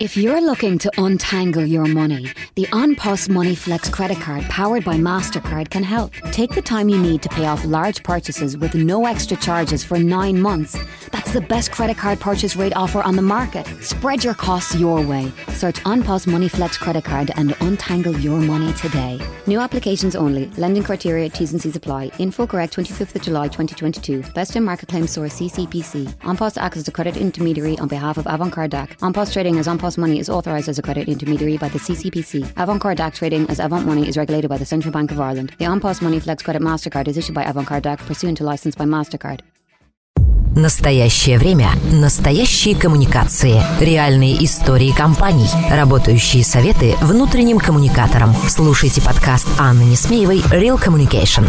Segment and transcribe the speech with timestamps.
[0.00, 4.94] If you're looking to untangle your money, the OnPos Money Flex credit card powered by
[4.94, 6.12] MasterCard can help.
[6.30, 9.98] Take the time you need to pay off large purchases with no extra charges for
[9.98, 10.78] nine months.
[11.10, 13.66] That's the best credit card purchase rate offer on the market.
[13.82, 15.32] Spread your costs your way.
[15.48, 19.20] Search OnPos Money Flex credit card and untangle your money today.
[19.46, 20.46] New applications only.
[20.56, 22.10] Lending criteria, T's and C's apply.
[22.18, 24.22] Info correct 25th of July 2022.
[24.32, 26.06] Best in market claim source CCPC.
[26.20, 28.96] OnPos acts as a credit intermediary on behalf of Avantcard DAC.
[28.98, 32.44] OnPos trading as OnPos Money is authorised as a credit intermediary by the CCPC.
[32.54, 35.52] Avantcard DAC trading as Avant Money is regulated by the Central Bank of Ireland.
[35.58, 38.84] The OnPos Money Flex Credit MasterCard is issued by Avantcard DAC pursuant to license by
[38.84, 39.40] MasterCard.
[40.58, 41.68] Настоящее время.
[41.92, 43.62] Настоящие коммуникации.
[43.78, 45.46] Реальные истории компаний.
[45.70, 48.34] Работающие советы внутренним коммуникаторам.
[48.48, 51.46] Слушайте подкаст Анны Несмеевой «Real Communication».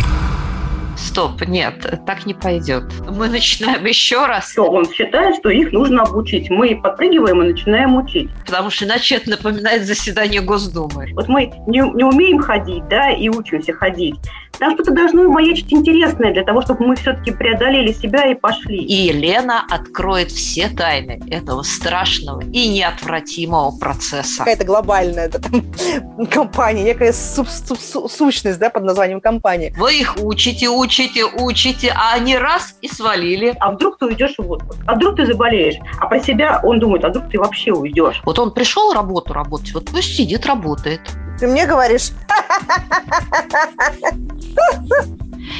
[0.95, 2.83] Стоп, нет, так не пойдет.
[3.09, 4.51] Мы начинаем еще раз.
[4.51, 6.51] Что он считает, что их нужно обучить.
[6.51, 8.29] Мы подпрыгиваем и начинаем учить.
[8.45, 11.13] Потому что иначе это напоминает заседание Госдумы.
[11.13, 14.17] Вот мы не, не умеем ходить, да, и учимся ходить.
[14.59, 18.77] Там что-то должно маячить интересное для того, чтобы мы все-таки преодолели себя и пошли.
[18.77, 24.39] И Елена откроет все тайны этого страшного и неотвратимого процесса.
[24.39, 29.73] Какая-то глобальная да, там, компания, некая суб, суб, суб, сущность да, под названием компания.
[29.77, 33.55] Вы их учите, учите, учите, а они раз и свалили.
[33.61, 34.79] А вдруг ты уйдешь в отпуск?
[34.85, 35.75] А вдруг ты заболеешь?
[35.99, 38.21] А про себя он думает, а вдруг ты вообще уйдешь?
[38.25, 40.99] Вот он пришел работу работать, вот пусть сидит, работает.
[41.39, 42.11] Ты мне говоришь?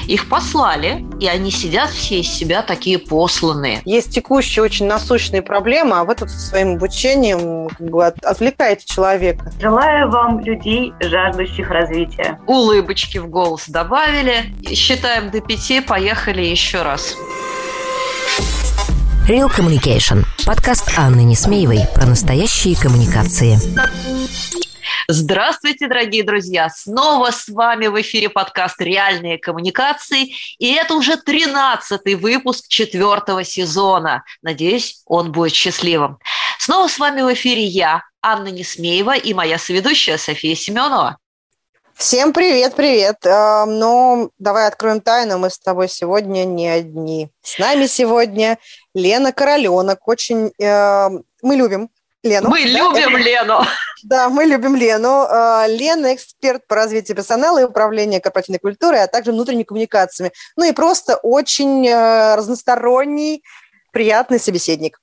[0.08, 3.81] Их послали, и они сидят все из себя такие посланные.
[3.86, 8.86] Есть текущие очень насущные проблемы, а вы тут со своим обучением как бы от, отвлекаете
[8.86, 9.52] человека.
[9.61, 12.39] Желаю вам людей, жаждущих развития.
[12.47, 14.53] Улыбочки в голос добавили.
[14.73, 17.16] Считаем до пяти, поехали еще раз.
[19.27, 20.25] Real Communication.
[20.45, 23.59] Подкаст Анны Несмеевой про настоящие коммуникации.
[25.07, 26.69] Здравствуйте, дорогие друзья!
[26.69, 30.33] Снова с вами в эфире подкаст «Реальные коммуникации».
[30.57, 34.23] И это уже 13-й выпуск четвертого сезона.
[34.41, 36.19] Надеюсь, он будет счастливым.
[36.59, 41.17] Снова с вами в эфире я, Анна Несмеева, и моя соведущая София Семенова.
[41.99, 43.17] Всем привет, привет.
[43.25, 45.37] Ну, давай откроем тайну.
[45.37, 47.30] Мы с тобой сегодня не одни.
[47.41, 48.58] С нами сегодня
[48.93, 50.08] Лена Короленок.
[50.08, 51.09] Очень э,
[51.41, 51.89] мы любим
[52.23, 52.49] Лену.
[52.49, 52.69] Мы да?
[52.69, 53.61] любим Лену.
[54.03, 55.25] Да, мы любим Лену.
[55.30, 60.31] А, Лена– эксперт по развитию персонала и управления корпоративной культурой, а также внутренними коммуникациями.
[60.58, 63.43] Ну и просто очень э, разносторонний,
[63.91, 64.99] приятный собеседник.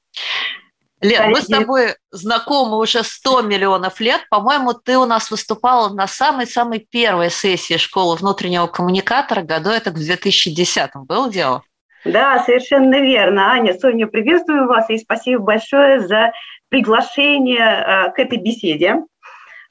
[1.00, 4.22] Лен, мы с тобой знакомы уже 100 миллионов лет.
[4.30, 9.96] По-моему, ты у нас выступала на самой-самой первой сессии школы внутреннего коммуникатора году, это в
[9.96, 11.04] 2010-м.
[11.04, 11.62] Было дело?
[12.06, 13.52] Да, совершенно верно.
[13.52, 16.32] Аня, Соня, приветствую вас и спасибо большое за
[16.68, 18.96] приглашение э, к этой беседе.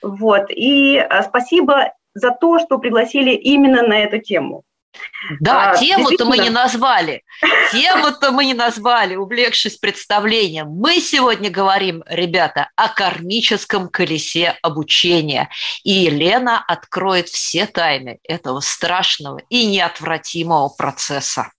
[0.01, 0.49] Вот.
[0.49, 4.63] И э, спасибо за то, что пригласили именно на эту тему.
[5.39, 7.23] Да, а, тему-то мы не назвали.
[7.71, 10.69] Тему-то мы не назвали, увлекшись представлением.
[10.69, 15.49] Мы сегодня говорим, ребята, о кармическом колесе обучения.
[15.83, 21.51] И Елена откроет все тайны этого страшного и неотвратимого процесса.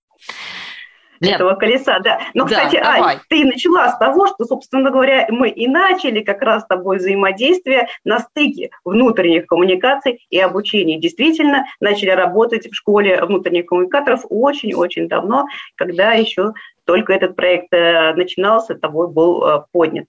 [1.20, 1.34] Лен.
[1.34, 2.20] этого колеса, да.
[2.34, 3.00] Но, да, кстати, давай.
[3.00, 6.98] Ань, ты начала с того, что, собственно говоря, мы и начали как раз с тобой
[6.98, 10.98] взаимодействие на стыке внутренних коммуникаций и обучения.
[10.98, 16.52] Действительно, начали работать в школе внутренних коммуникаторов очень-очень давно, когда еще
[16.84, 20.06] только этот проект э, начинался, тобой был э, поднят.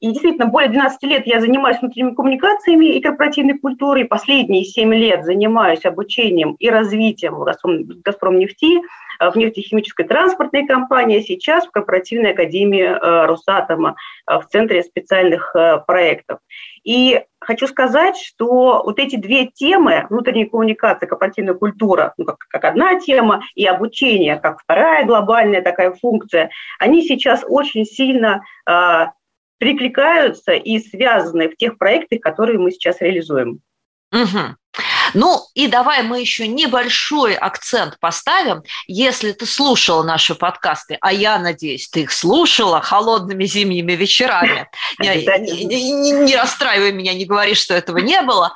[0.00, 4.04] И действительно, более 12 лет я занимаюсь внутренними коммуникациями и корпоративной культурой.
[4.04, 8.80] Последние 7 лет занимаюсь обучением и развитием «Газпром», «Газпром нефти»,
[9.20, 13.96] в нефтехимической транспортной компании, сейчас в корпоративной академии э, Росатома
[14.30, 16.38] э, в Центре специальных э, проектов.
[16.84, 22.64] И хочу сказать, что вот эти две темы, внутренняя коммуникация, корпоративная культура, ну, как, как
[22.64, 29.06] одна тема, и обучение, как вторая глобальная такая функция, они сейчас очень сильно э,
[29.58, 33.60] перекликаются и связаны в тех проектах, которые мы сейчас реализуем.
[34.12, 34.56] Угу.
[35.14, 38.62] Ну и давай мы еще небольшой акцент поставим.
[38.86, 44.68] Если ты слушала наши подкасты, а я надеюсь, ты их слушала холодными зимними вечерами,
[44.98, 48.52] не, не, не расстраивай меня, не говори, что этого не было.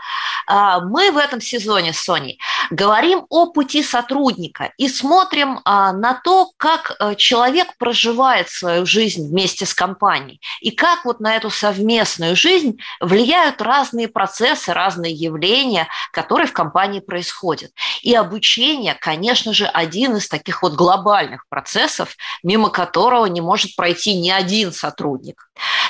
[0.47, 2.39] А, мы в этом сезоне с Соней
[2.71, 9.29] говорим о пути сотрудника и смотрим а, на то, как а, человек проживает свою жизнь
[9.29, 15.89] вместе с компанией и как вот на эту совместную жизнь влияют разные процессы, разные явления,
[16.13, 17.73] которые который в компании происходит.
[18.03, 24.15] И обучение, конечно же, один из таких вот глобальных процессов, мимо которого не может пройти
[24.21, 25.49] ни один сотрудник.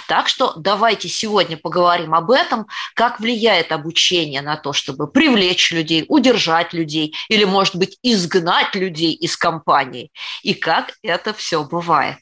[0.08, 6.04] Так что давайте сегодня поговорим об этом, как влияет обучение на то, чтобы привлечь людей,
[6.08, 10.10] удержать людей или, может быть, изгнать людей из компании,
[10.42, 12.18] и как это все бывает.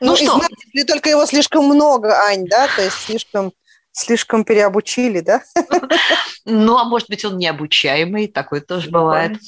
[0.00, 0.40] Ну, ну что?
[0.74, 2.68] Ли только его слишком много, Ань, да?
[2.76, 3.52] То есть слишком
[3.92, 5.42] слишком переобучили, да?
[6.44, 9.38] Ну, а может быть, он необучаемый, такое тоже бывает.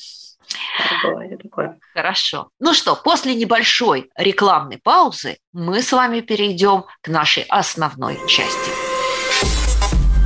[1.02, 1.76] Бывает такое.
[1.92, 2.50] Хорошо.
[2.60, 8.70] Ну что, после небольшой рекламной паузы мы с вами перейдем к нашей основной части.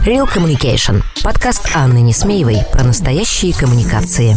[0.06, 1.02] Real Communication.
[1.22, 4.36] Подкаст Анны Несмеевой про настоящие коммуникации.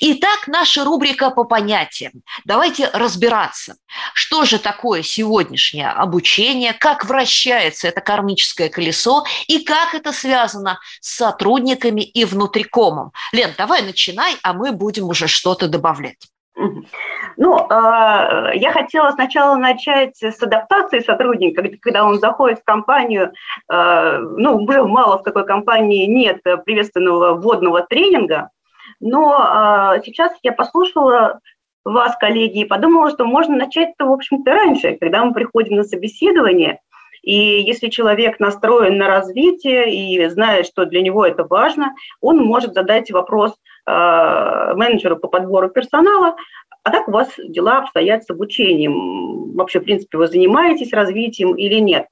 [0.00, 2.12] Итак, наша рубрика по понятиям.
[2.44, 3.76] Давайте разбираться,
[4.14, 11.16] что же такое сегодняшнее обучение, как вращается это кармическое колесо и как это связано с
[11.16, 13.12] сотрудниками и внутрикомом.
[13.32, 16.18] Лен, давай начинай, а мы будем уже что-то добавлять.
[17.36, 23.32] Ну, а, я хотела сначала начать с адаптации сотрудника, когда он заходит в компанию,
[23.68, 28.50] а, ну, уже мало в какой компании нет приветственного вводного тренинга,
[29.02, 31.40] но а, сейчас я послушала
[31.84, 36.78] вас, коллеги, и подумала, что можно начать-то, в общем-то, раньше, когда мы приходим на собеседование,
[37.22, 42.74] и если человек настроен на развитие и знает, что для него это важно, он может
[42.74, 43.54] задать вопрос
[43.86, 46.36] э, менеджеру по подбору персонала,
[46.84, 49.54] а как у вас дела обстоят с обучением?
[49.54, 52.06] Вообще, в принципе, вы занимаетесь развитием или нет?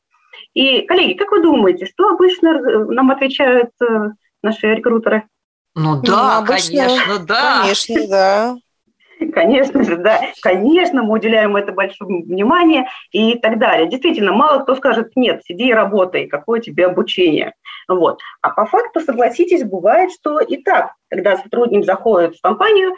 [0.54, 4.10] И, коллеги, как вы думаете, что обычно нам отвечают э,
[4.42, 5.24] наши рекрутеры?
[5.74, 7.60] Ну, ну да, обычно, конечно, да.
[7.62, 8.56] Конечно, да.
[9.34, 13.86] Конечно же, да, конечно, мы уделяем это большое внимание и так далее.
[13.86, 17.52] Действительно, мало кто скажет, нет, сиди и работай, какое тебе обучение.
[17.86, 18.20] Вот.
[18.40, 22.92] А по факту, согласитесь, бывает, что и так, когда сотрудник заходит в компанию,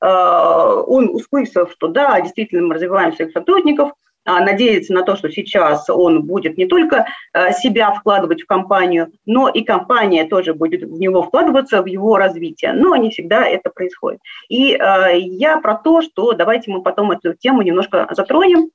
[0.00, 3.92] э, он услышав, что да, действительно, мы развиваем своих сотрудников–
[4.28, 9.48] надеяться на то, что сейчас он будет не только э, себя вкладывать в компанию, но
[9.48, 12.72] и компания тоже будет в него вкладываться, в его развитие.
[12.72, 14.20] Но не всегда это происходит.
[14.48, 18.70] И э, я про то, что давайте мы потом эту тему немножко затронем,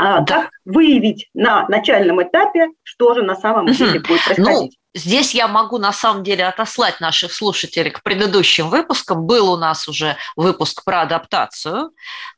[0.00, 0.48] а, да.
[0.64, 4.78] выявить на начальном этапе, что же на самом деле будет ну, происходить.
[4.94, 9.26] Здесь я могу на самом деле отослать наших слушателей к предыдущим выпускам.
[9.26, 11.90] Был у нас уже выпуск про адаптацию,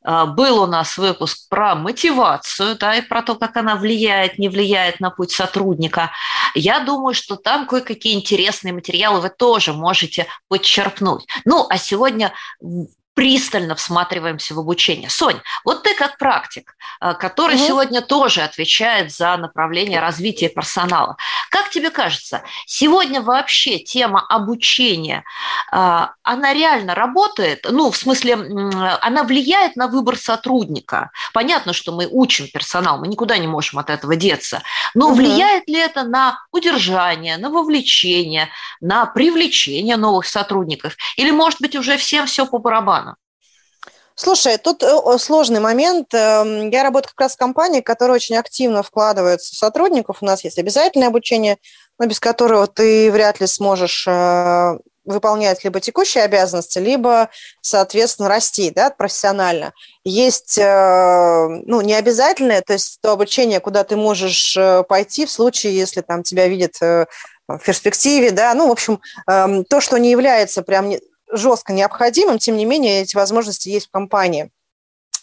[0.03, 4.49] а, был у нас выпуск про мотивацию, да, и про то, как она влияет, не
[4.49, 6.11] влияет на путь сотрудника.
[6.56, 11.26] Я думаю, что там кое-какие интересные материалы вы тоже можете подчеркнуть.
[11.44, 12.32] Ну, а сегодня
[13.14, 15.11] пристально всматриваемся в обучение.
[15.11, 17.67] Сонь, вот ты как практик, э, который угу.
[17.67, 21.17] сегодня тоже отвечает за направление развития персонала.
[21.50, 25.25] Как тебе кажется, сегодня вообще тема обучения,
[25.70, 27.67] э, она реально работает?
[27.70, 28.35] Ну, в смысле,
[29.03, 31.11] она влияет на выбор сотрудника?
[31.35, 34.62] Понятно, что мы учим персонал, мы никуда не можем от этого деться.
[34.95, 35.16] Но угу.
[35.16, 38.49] влияет ли это на удержание, на вовлечение,
[38.81, 40.97] на привлечение новых сотрудников?
[41.16, 43.01] Или, может быть, уже всем все по барабану?
[44.14, 46.12] Слушай, тут э, сложный момент.
[46.12, 50.19] Эм, я работаю как раз в компании, которая очень активно вкладывается в сотрудников.
[50.21, 51.59] У нас есть обязательное обучение,
[51.99, 58.71] но без которого ты вряд ли сможешь э, выполнять либо текущие обязанности, либо, соответственно, расти
[58.71, 59.73] да, профессионально.
[60.04, 64.57] Есть э, ну, необязательное, то есть то обучение, куда ты можешь
[64.88, 69.81] пойти в случае, если там тебя видят в перспективе, да, ну, в общем, эм, то,
[69.81, 70.92] что не является прям
[71.33, 74.51] жестко необходимым, тем не менее эти возможности есть в компании.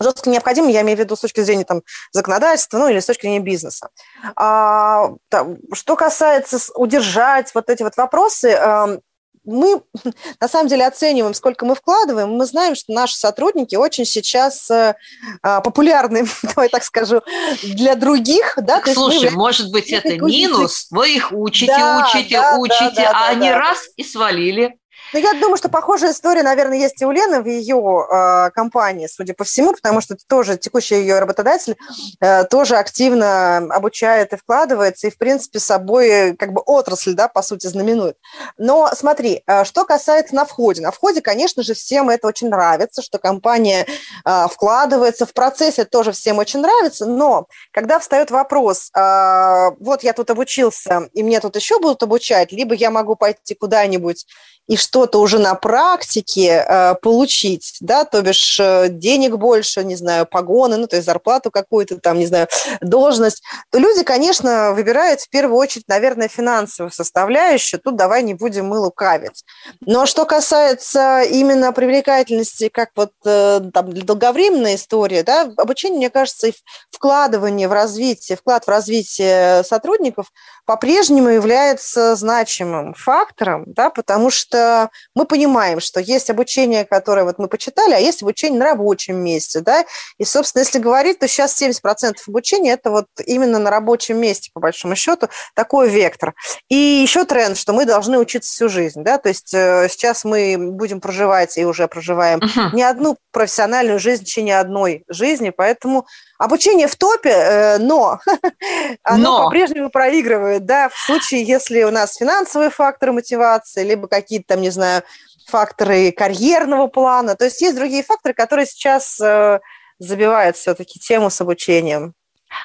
[0.01, 3.23] Жестко необходимым, я имею в виду с точки зрения там, законодательства, ну или с точки
[3.23, 3.89] зрения бизнеса.
[4.35, 8.99] А, там, что касается удержать вот эти вот вопросы, э,
[9.43, 9.81] мы
[10.39, 12.29] на самом деле оцениваем, сколько мы вкладываем.
[12.29, 14.95] Мы знаем, что наши сотрудники очень сейчас э,
[15.41, 17.21] а, популярны, давай так скажу,
[17.63, 18.53] для других.
[18.57, 18.79] Да?
[18.79, 20.87] Так, слушай, мы, может быть, это минус?
[20.91, 23.59] Вы их учите, да, учите, да, учите, да, да, а да, они да.
[23.59, 24.77] раз и свалили.
[25.11, 29.07] Ну, я думаю, что похожая история, наверное, есть и у Лены в ее э, компании,
[29.07, 31.77] судя по всему, потому что тоже текущий ее работодатель
[32.19, 37.41] э, тоже активно обучает и вкладывается, и, в принципе, собой как бы отрасль, да, по
[37.41, 38.17] сути, знаменует.
[38.57, 40.81] Но смотри, э, что касается на входе.
[40.81, 43.87] На входе, конечно же, всем это очень нравится, что компания
[44.25, 50.13] э, вкладывается в процессе, тоже всем очень нравится, но когда встает вопрос, э, вот я
[50.13, 54.25] тут обучился, и мне тут еще будут обучать, либо я могу пойти куда-нибудь
[54.69, 60.25] и что-то уже на практике э, получить, да, то бишь э, денег больше, не знаю,
[60.25, 62.47] погоны, ну, то есть зарплату какую-то там, не знаю,
[62.81, 63.41] должность,
[63.71, 67.79] то люди, конечно, выбирают в первую очередь, наверное, финансовую составляющую.
[67.79, 69.45] Тут давай не будем мы лукавить.
[69.79, 76.47] Но что касается именно привлекательности, как вот э, там долговременная история, да, обучение, мне кажется,
[76.47, 76.53] и
[76.91, 80.25] вкладывание в развитие, вклад в развитие сотрудников
[80.65, 87.39] по-прежнему является значимым фактором, да, потому что что мы понимаем, что есть обучение, которое вот
[87.39, 89.85] мы почитали, а есть обучение на рабочем месте, да,
[90.17, 94.59] и, собственно, если говорить, то сейчас 70% обучения– это вот именно на рабочем месте, по
[94.59, 96.33] большому счету, такой вектор.
[96.69, 100.57] И еще тренд, что мы должны учиться всю жизнь, да, то есть э, сейчас мы
[100.57, 102.73] будем проживать и уже проживаем uh-huh.
[102.73, 106.05] не одну профессиональную жизнь в течение одной жизни, поэтому
[106.39, 108.21] Обучение в топе, э, но
[109.03, 109.43] оно но.
[109.43, 114.69] по-прежнему проигрывает, да, в случае, если у нас финансовые факторы мотивации, либо какие-то там, не
[114.69, 115.03] знаю,
[115.47, 117.35] факторы карьерного плана.
[117.35, 119.59] То есть есть другие факторы, которые сейчас э,
[119.97, 122.13] забивают все-таки тему с обучением.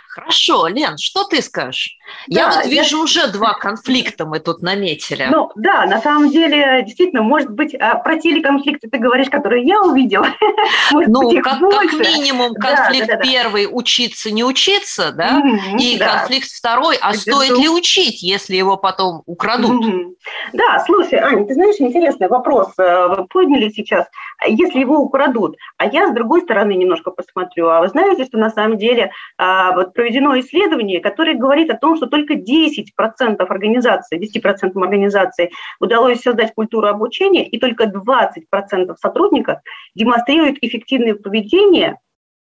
[0.09, 1.99] Хорошо, Лен, что ты скажешь?
[2.29, 3.03] Да, я вот вижу я...
[3.03, 5.27] уже два конфликта мы тут наметили.
[5.31, 9.81] Ну, да, на самом деле, действительно, может быть, а, про телеконфликты ты говоришь, которые я
[9.83, 10.29] увидела.
[10.93, 15.41] ну, как, как минимум конфликт да, да, да, первый– учиться, не учиться, да?
[15.41, 16.19] Mm-hmm, И да.
[16.19, 19.85] конфликт второй– а стоит ли учить, если его потом украдут?
[19.85, 20.15] Mm-hmm.
[20.53, 24.07] Да, слушай, Аня, ты знаешь, интересный вопрос э, вы подняли сейчас.
[24.47, 27.69] Если его украдут, а я с другой стороны немножко посмотрю.
[27.69, 31.94] А вы знаете, что на самом деле а, вот проведено исследование, которое говорит о том,
[31.97, 39.59] что только 10% организаций, 10% организаций удалось создать культуру обучения, и только 20% сотрудников
[39.95, 41.99] демонстрируют эффективное поведение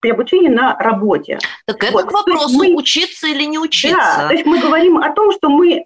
[0.01, 1.39] при обучении на работе.
[1.67, 2.05] Так это вот.
[2.05, 3.97] к вопросу, мы, учиться или не учиться.
[3.97, 5.85] Да, то есть мы говорим о том, что мы э,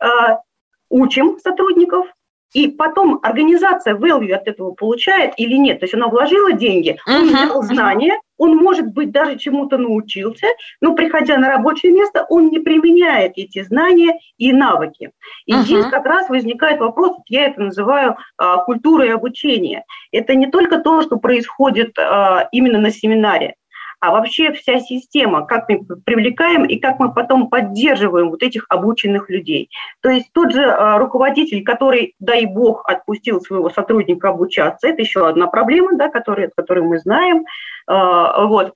[0.88, 2.06] учим сотрудников,
[2.54, 5.80] и потом организация value от этого получает или нет.
[5.80, 7.44] То есть она вложила деньги, он uh-huh.
[7.44, 10.46] взял знания, он, может быть, даже чему-то научился,
[10.80, 15.10] но, приходя на рабочее место, он не применяет эти знания и навыки.
[15.46, 15.62] И uh-huh.
[15.62, 19.84] здесь как раз возникает вопрос, я это называю а, культурой обучения.
[20.12, 23.56] Это не только то, что происходит а, именно на семинаре,
[24.00, 29.28] а вообще вся система, как мы привлекаем и как мы потом поддерживаем вот этих обученных
[29.30, 29.70] людей.
[30.00, 35.28] То есть тот же а, руководитель, который, дай бог, отпустил своего сотрудника обучаться, это еще
[35.28, 37.44] одна проблема, да, которую, которую мы знаем.
[37.86, 38.74] А, вот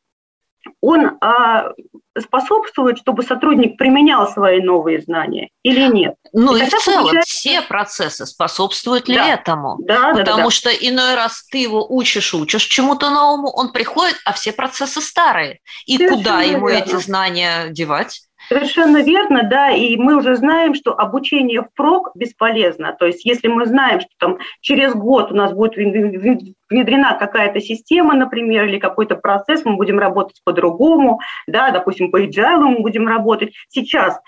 [0.81, 1.73] он а,
[2.19, 6.15] способствует, чтобы сотрудник применял свои новые знания или нет?
[6.33, 7.37] Ну и, и в целом получается...
[7.37, 9.29] все процессы способствуют ли да.
[9.35, 9.77] этому?
[9.81, 14.17] Да, Потому да, да, что иной раз ты его учишь, учишь чему-то новому, он приходит,
[14.25, 15.61] а все процессы старые.
[15.87, 16.85] И Совершенно куда ему верно.
[16.85, 18.23] эти знания девать?
[18.53, 22.95] Совершенно верно, да, и мы уже знаем, что обучение впрок бесполезно.
[22.99, 28.15] То есть если мы знаем, что там через год у нас будет внедрена какая-то система,
[28.15, 33.55] например, или какой-то процесс, мы будем работать по-другому, да, допустим, по agile мы будем работать.
[33.69, 34.21] Сейчас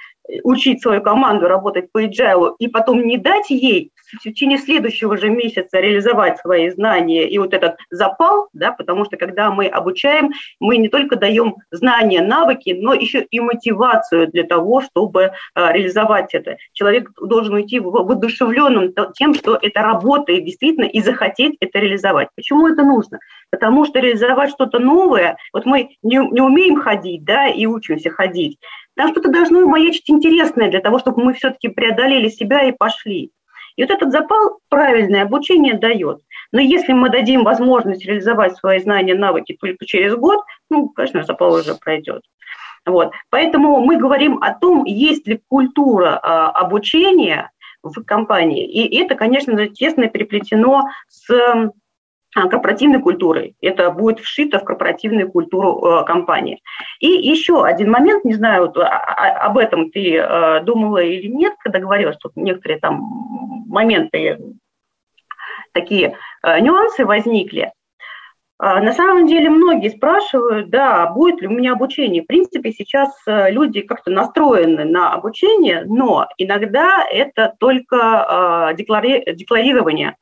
[0.42, 5.28] учить свою команду работать по agile и потом не дать ей в течение следующего же
[5.28, 10.76] месяца реализовать свои знания и вот этот запал, да, потому что когда мы обучаем, мы
[10.76, 16.56] не только даем знания, навыки, но еще и мотивацию для того, чтобы а, реализовать это.
[16.72, 22.28] Человек должен уйти воодушевленным тем, что это работает действительно, и захотеть это реализовать.
[22.36, 23.18] Почему это нужно?
[23.50, 28.58] Потому что реализовать что-то новое, вот мы не, не умеем ходить, да, и учимся ходить,
[28.96, 33.32] там что-то должно маячить интересное для того, чтобы мы все-таки преодолели себя и пошли.
[33.76, 36.20] И вот этот запал правильное обучение дает.
[36.52, 40.40] Но если мы дадим возможность реализовать свои знания, навыки только через год,
[40.70, 42.22] ну, конечно, запал уже пройдет.
[42.86, 43.12] Вот.
[43.30, 47.50] Поэтому мы говорим о том, есть ли культура а, обучения
[47.82, 48.66] в компании.
[48.66, 51.30] И это, конечно, тесно переплетено с
[52.34, 53.56] а, корпоративной культурой.
[53.60, 56.60] Это будет вшито в корпоративную культуру э, компании.
[56.98, 61.28] И еще один момент, не знаю, вот, а, а, об этом ты э, думала или
[61.28, 64.38] нет, когда говорила, что некоторые там моменты,
[65.72, 67.72] такие э, нюансы возникли.
[68.56, 72.22] А, на самом деле многие спрашивают, да, будет ли у меня обучение.
[72.22, 79.34] В принципе, сейчас э, люди как-то настроены на обучение, но иногда это только э, деклари-
[79.34, 80.16] декларирование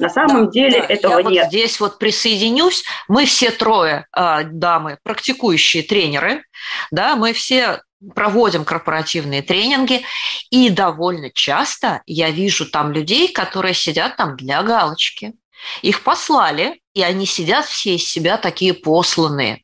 [0.00, 1.44] На самом да, деле да, этого я нет.
[1.44, 2.82] Вот здесь вот присоединюсь.
[3.06, 6.42] Мы все трое э, дамы, практикующие тренеры,
[6.90, 7.82] да, мы все
[8.14, 10.02] проводим корпоративные тренинги,
[10.50, 15.34] и довольно часто я вижу там людей, которые сидят там для галочки.
[15.82, 19.62] Их послали, и они сидят все из себя такие посланные.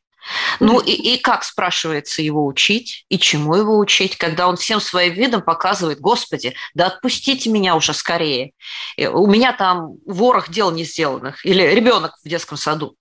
[0.59, 5.13] Ну и, и как, спрашивается, его учить, и чему его учить, когда он всем своим
[5.13, 8.51] видом показывает, господи, да отпустите меня уже скорее.
[8.97, 11.45] У меня там ворох дел не сделанных.
[11.45, 12.95] Или ребенок в детском саду.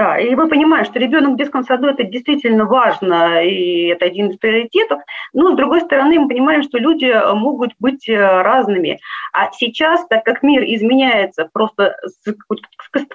[0.00, 4.30] Да, и мы понимаем, что ребенок в детском саду это действительно важно, и это один
[4.30, 5.02] из приоритетов.
[5.34, 8.98] Но, с другой стороны, мы понимаем, что люди э, могут быть э, разными.
[9.34, 12.34] А сейчас, так как мир изменяется просто с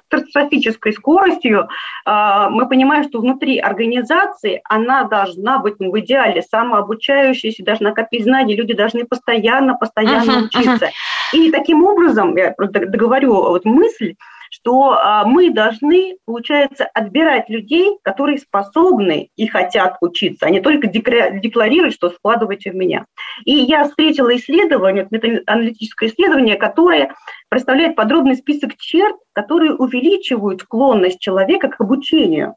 [0.10, 1.70] катастрофической скоростью,
[2.06, 8.26] э, мы понимаем, что внутри организации она должна быть ну, в идеале самообучающейся, должна копить
[8.26, 10.86] знаний, люди должны постоянно, постоянно uh-huh, учиться.
[10.86, 11.40] Uh-huh.
[11.40, 14.14] И таким образом, я просто договорю вот мысль,
[14.56, 20.88] что а, мы должны, получается, отбирать людей, которые способны и хотят учиться, а не только
[20.88, 23.06] декларировать, что складывайте в меня.
[23.44, 25.10] И я встретила исследование,
[25.46, 27.14] аналитическое исследование, которое
[27.50, 32.56] представляет подробный список черт, которые увеличивают склонность человека к обучению.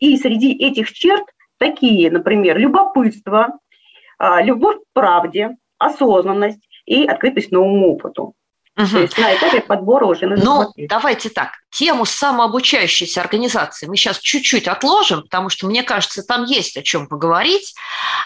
[0.00, 1.24] И среди этих черт
[1.58, 3.58] такие, например, любопытство,
[4.18, 8.34] а, любовь к правде, осознанность и открытость новому опыту.
[8.78, 8.86] Угу.
[8.86, 10.88] То есть на этапе подбора уже нужно Ну, смотреть.
[10.88, 11.50] давайте так.
[11.70, 17.08] Тему самообучающейся организации мы сейчас чуть-чуть отложим, потому что, мне кажется, там есть о чем
[17.08, 17.74] поговорить.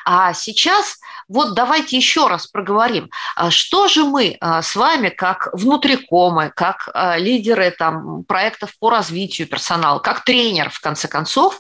[0.05, 3.11] А сейчас вот давайте еще раз проговорим.
[3.35, 8.91] А что же мы а, с вами, как внутрикомы, как а, лидеры там, проектов по
[8.91, 11.59] развитию персонала, как тренер, в конце концов,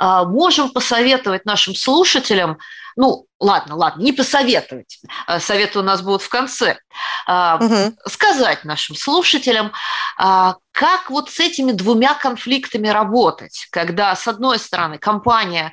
[0.00, 2.58] можем посоветовать нашим слушателям
[2.98, 6.78] ну, ладно, ладно, не посоветовать, а советы у нас будут в конце,
[7.28, 7.96] угу.
[8.06, 9.70] сказать нашим слушателям,
[10.18, 15.72] а, как вот с этими двумя конфликтами работать, когда, с одной стороны, компания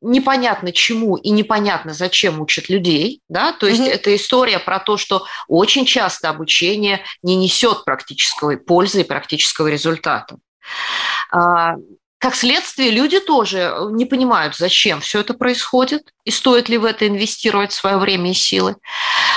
[0.00, 3.90] непонятно чему и непонятно зачем учит людей, да, то есть угу.
[3.90, 10.36] это история про то, что очень часто обучение не несет практической пользы и практического результата.
[12.18, 16.84] Как следствие, люди тоже э, не понимают, зачем все это происходит и стоит ли в
[16.84, 18.76] это инвестировать свое время и силы.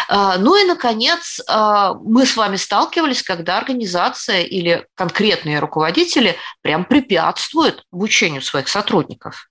[0.10, 6.86] А, ну и, наконец, а, мы с вами сталкивались, когда организация или конкретные руководители прям
[6.86, 9.50] препятствуют обучению своих сотрудников.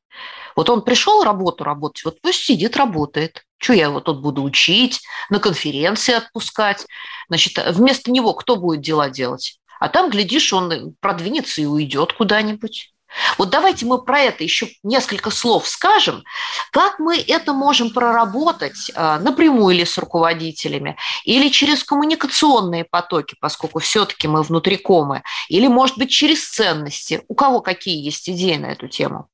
[0.56, 3.44] Вот он пришел работу работать, вот пусть сидит, работает.
[3.58, 6.84] Что я его тут буду учить, на конференции отпускать?
[7.28, 9.60] Значит, вместо него кто будет дела делать?
[9.78, 12.92] А там, глядишь, он продвинется и уйдет куда-нибудь.
[13.38, 16.24] Вот давайте мы про это еще несколько слов скажем,
[16.72, 23.78] как мы это можем проработать а, напрямую или с руководителями, или через коммуникационные потоки, поскольку
[23.78, 27.22] все-таки мы внутрикомы, или, может быть, через ценности.
[27.28, 29.28] У кого какие есть идеи на эту тему?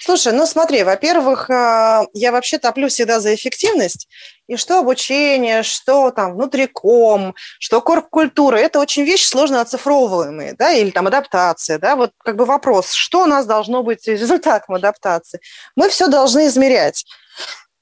[0.00, 4.08] Слушай, ну смотри, во-первых, а, я вообще топлю всегда за эффективность,
[4.46, 10.90] и что обучение, что там внутриком, что корп-культура, это очень вещи сложно оцифровываемые, да, или
[10.90, 15.40] там адаптация, да, вот как бы вопрос, что у нас должно быть результатом адаптации?
[15.74, 17.04] Мы все должны измерять.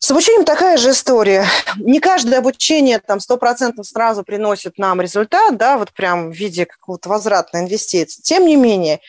[0.05, 1.47] С обучением такая же история.
[1.77, 7.09] Не каждое обучение там 100% сразу приносит нам результат, да, вот прям в виде какого-то
[7.09, 8.21] возврата на инвестиции.
[8.21, 9.01] Тем не менее,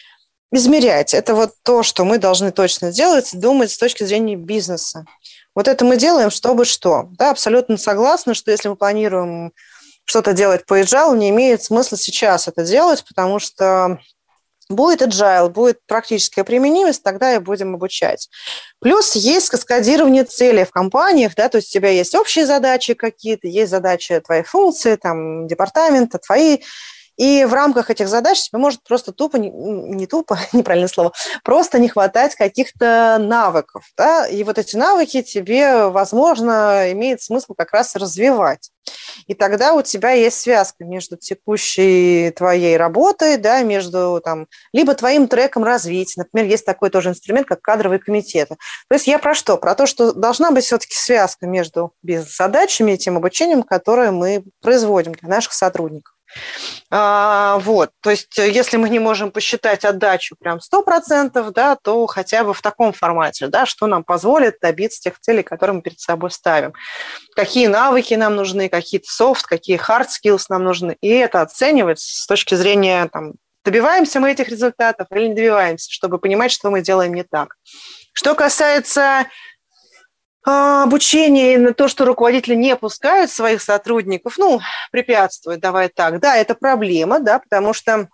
[0.52, 1.14] измерять.
[1.14, 5.06] Это вот то, что мы должны точно сделать, думать с точки зрения бизнеса.
[5.54, 7.10] Вот это мы делаем, чтобы что.
[7.18, 9.54] Да, абсолютно согласна, что если мы планируем
[10.06, 14.00] что-то делать по agile, не имеет смысла сейчас это делать, потому что
[14.70, 18.30] будет agile, будет практическая применимость, тогда и будем обучать.
[18.80, 23.48] Плюс есть каскадирование целей в компаниях, да, то есть у тебя есть общие задачи какие-то,
[23.48, 26.60] есть задачи твоей функции, там, департамента, твои,
[27.18, 31.80] и в рамках этих задач тебе может просто тупо, не, не тупо, неправильное слово, просто
[31.80, 33.86] не хватать каких-то навыков.
[33.98, 34.28] Да?
[34.28, 38.72] И вот эти навыки тебе, возможно, имеет смысл как раз развивать.
[39.28, 45.28] И тогда у тебя есть связка между текущей твоей работой, да, между там, либо твоим
[45.28, 46.22] треком развития.
[46.22, 48.58] Например, есть такой тоже инструмент, как кадровые комитеты.
[48.88, 49.58] То есть я про что?
[49.58, 55.14] Про то, что должна быть все-таки связка между бизнес-задачами и тем обучением, которое мы производим
[55.14, 56.15] для наших сотрудников.
[56.92, 62.06] А, вот, то есть э, если мы не можем посчитать отдачу прям 100%, да, то
[62.06, 66.00] хотя бы в таком формате, да, что нам позволит добиться тех целей, которые мы перед
[66.00, 66.74] собой ставим.
[67.36, 70.98] Какие навыки нам нужны, какие софт, какие hard skills нам нужны.
[71.02, 76.20] И это оценивать с точки зрения, там, добиваемся мы этих результатов или не добиваемся, чтобы
[76.20, 77.56] понимать, что мы делаем не так.
[78.14, 79.26] Что касается
[80.46, 86.38] а, обучение на то, что руководители не пускают своих сотрудников, ну, препятствует, давай так, да,
[86.38, 88.08] это проблема, да, потому что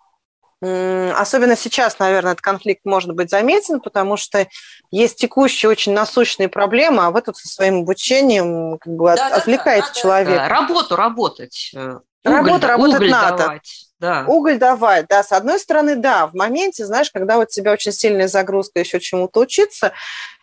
[0.64, 4.48] Особенно сейчас, наверное, этот конфликт может быть заметен, потому что
[4.92, 9.18] есть текущие очень насущные проблемы, а вы тут со своим обучением как бы да, от,
[9.18, 10.36] да, отвлекаете да, человека.
[10.36, 11.72] Да, работу работать.
[11.74, 13.38] Э, уголь, Работу работать уголь надо.
[13.38, 13.91] Давать.
[14.02, 14.26] Да.
[14.28, 15.22] Уголь давать, да.
[15.22, 19.42] С одной стороны, да, в моменте, знаешь, когда у тебя очень сильная загрузка еще чему-то
[19.42, 19.92] учиться,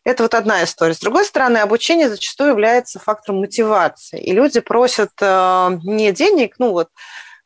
[0.04, 0.94] это вот одна история.
[0.94, 4.20] С другой стороны, обучение зачастую является фактором мотивации.
[4.20, 6.88] И люди просят э, не денег, ну вот,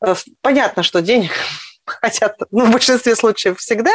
[0.04, 1.30] э, понятно, что денег
[1.86, 3.92] хотят ну, в большинстве случаев всегда.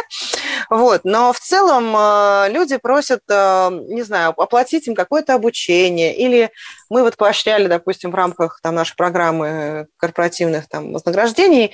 [0.71, 1.01] Вот.
[1.03, 6.15] Но в целом э, люди просят, э, не знаю, оплатить им какое-то обучение.
[6.15, 6.51] Или
[6.89, 11.73] мы вот поощряли, допустим, в рамках там, нашей программы корпоративных там, вознаграждений,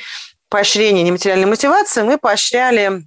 [0.53, 3.01] поощрения нематериальной мотивации, мы поощряли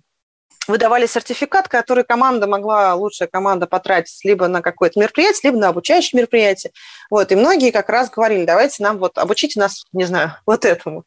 [0.67, 6.19] выдавали сертификат, который команда могла, лучшая команда потратить либо на какое-то мероприятие, либо на обучающее
[6.19, 6.73] мероприятие.
[7.09, 11.05] Вот, и многие как раз говорили, давайте нам вот обучите нас, не знаю, вот этому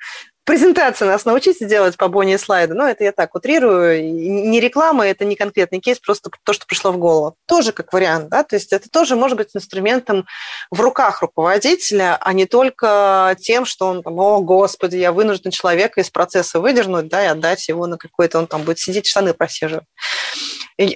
[0.50, 2.74] презентацию нас научите делать по Бонни слайды.
[2.74, 4.04] Но это я так утрирую.
[4.04, 7.36] Не реклама, это не конкретный кейс, просто то, что пришло в голову.
[7.46, 10.26] Тоже как вариант, да, то есть это тоже может быть инструментом
[10.72, 16.02] в руках руководителя, а не только тем, что он там, о, господи, я вынужден человека
[16.02, 19.86] из процесса выдернуть, да, и отдать его на какой-то, он там будет сидеть, штаны просиживать.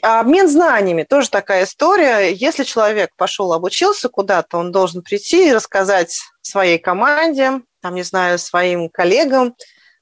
[0.01, 2.33] А обмен знаниями тоже такая история.
[2.33, 8.39] Если человек пошел, обучился куда-то, он должен прийти и рассказать своей команде, там, не знаю,
[8.39, 9.55] своим коллегам,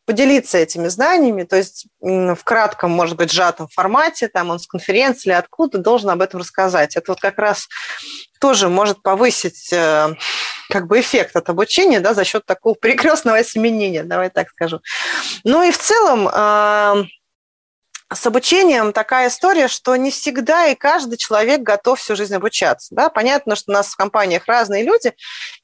[0.06, 5.30] поделиться этими знаниями, то есть в кратком, может быть, сжатом формате, там он с конференции
[5.30, 6.96] или откуда должен об этом рассказать.
[6.96, 7.68] Это вот как раз
[8.40, 10.16] тоже может повысить э,
[10.70, 14.82] как бы эффект от обучения да, за счет такого перекрестного осеменения, давай так скажу.
[15.44, 17.04] Ну и в целом э,
[18.14, 22.94] с обучением такая история, что не всегда и каждый человек готов всю жизнь обучаться.
[22.94, 23.10] Да?
[23.10, 25.14] Понятно, что у нас в компаниях разные люди.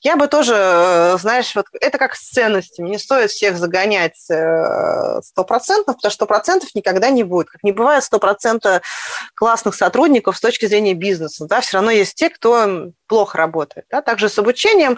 [0.01, 2.89] Я бы тоже, э, знаешь, вот это как с ценностями.
[2.89, 7.49] Не стоит всех загонять э, сто процентов, потому что процентов никогда не будет.
[7.49, 8.81] Как не бывает процентов
[9.35, 11.45] классных сотрудников с точки зрения бизнеса.
[11.47, 11.61] Да?
[11.61, 13.85] Все равно есть те, кто плохо работает.
[13.89, 14.01] Да?
[14.01, 14.97] Также с обучением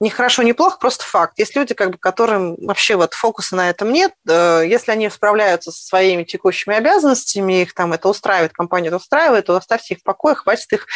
[0.00, 1.38] не хорошо, не плохо, просто факт.
[1.38, 4.12] Есть люди, как бы, которым вообще вот фокуса на этом нет.
[4.28, 9.46] Э, если они справляются со своими текущими обязанностями, их там это устраивает, компания это устраивает,
[9.46, 10.86] то оставьте их в покое, хватит их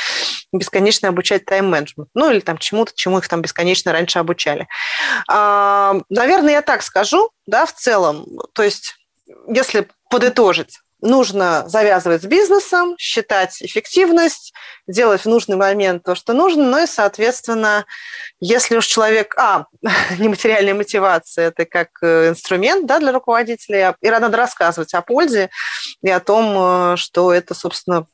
[0.52, 2.08] бесконечно обучать тайм-менеджмент.
[2.14, 4.66] Ну, или там чему-то, чему их там бесконечно раньше обучали.
[5.28, 8.26] А, наверное, я так скажу, да, в целом.
[8.52, 8.96] То есть,
[9.46, 14.52] если подытожить, нужно завязывать с бизнесом, считать эффективность,
[14.86, 17.86] делать в нужный момент то, что нужно, ну и, соответственно,
[18.40, 19.34] если уж человек...
[19.38, 19.66] А,
[20.18, 25.50] нематериальная мотивация– это как э, инструмент да, для руководителя, и надо рассказывать о пользе
[26.02, 28.06] и о том, э, что это, собственно,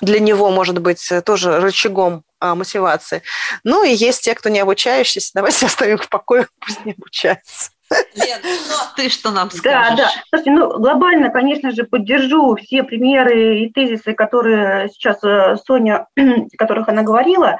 [0.00, 3.22] для него может быть тоже рычагом а, мотивации.
[3.64, 7.70] Ну и есть те, кто не обучающийся, давайте оставим в покое, пусть не обучается.
[8.14, 9.96] Лен, ну а ты что нам скажешь?
[9.96, 10.10] Да, да.
[10.28, 16.56] Слушайте, ну, глобально, конечно же, поддержу все примеры и тезисы, которые сейчас э, Соня, о
[16.56, 17.58] которых она говорила.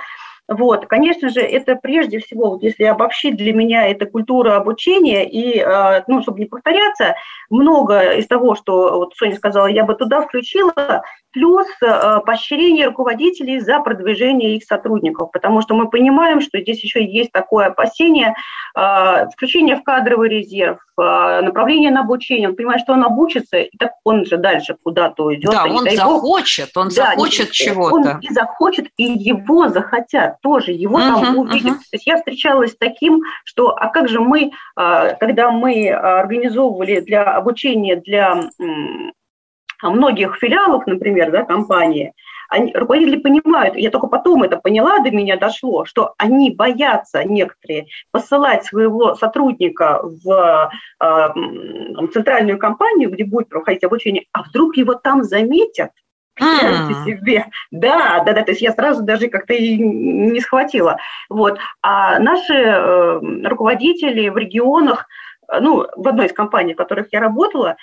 [0.48, 5.58] Вот, конечно же, это прежде всего, вот если обобщить для меня, это культура обучения, и,
[5.58, 7.16] э, ну, чтобы не повторяться,
[7.50, 11.02] много из того, что вот Соня сказала, я бы туда включила,
[11.37, 17.05] плюс э, поощрение руководителей за продвижение их сотрудников, потому что мы понимаем, что здесь еще
[17.05, 18.35] есть такое опасение,
[18.75, 23.77] э, включение в кадровый резерв, э, направление на обучение, он понимает, что он обучится, и
[23.77, 25.51] так он же дальше куда-то уйдет.
[25.51, 27.94] Да, он захочет, он да, захочет чего-то.
[27.94, 31.72] Он и захочет, и его захотят тоже, его uh-huh, там увидят.
[31.72, 31.90] Uh-huh.
[31.90, 37.25] То есть я встречалась с таким, что, а как же мы, когда мы организовывали для
[37.25, 38.49] обучения для
[39.82, 42.12] многих филиалов, например, да, компании,
[42.48, 47.86] они, руководители понимают, я только потом это поняла, до меня дошло, что они боятся некоторые
[48.12, 55.24] посылать своего сотрудника в э, центральную компанию, где будет проходить обучение, а вдруг его там
[55.24, 55.90] заметят,
[56.36, 57.04] Представьте mm.
[57.04, 57.46] себе.
[57.70, 60.98] Да, да, да, то есть я сразу даже как-то и не схватила.
[61.30, 61.58] Вот.
[61.80, 65.06] А наши э, руководители в регионах,
[65.50, 67.76] э, ну, в одной из компаний, в которых я работала,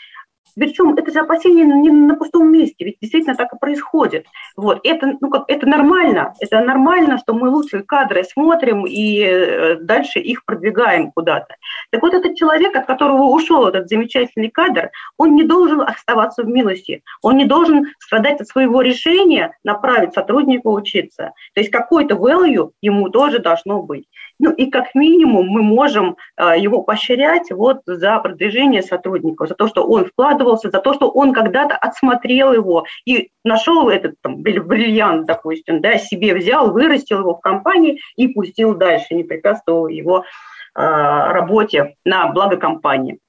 [0.56, 4.26] причем это же опасение не на пустом месте, ведь действительно так и происходит.
[4.56, 4.80] Вот.
[4.84, 10.20] Это, ну, как, это нормально, это нормально, что мы лучшие кадры смотрим и э, дальше
[10.20, 11.56] их продвигаем куда-то.
[11.92, 16.48] Так вот этот человек, от которого ушел этот замечательный кадр, он не должен оставаться в
[16.48, 21.32] минусе, он не должен страдать от своего решения направить сотрудника учиться.
[21.54, 24.06] То есть какой-то value ему тоже должно быть.
[24.40, 29.68] Ну и как минимум мы можем э, его поощрять вот за продвижение сотрудников, за то,
[29.68, 34.42] что он вкладывает обрадовался за то, что он когда-то отсмотрел его и нашел этот там,
[34.42, 40.26] бриллиант, допустим, да, себе взял, вырастил его в компании и пустил дальше, не препятствовал его
[40.76, 43.20] а, работе на благо компании.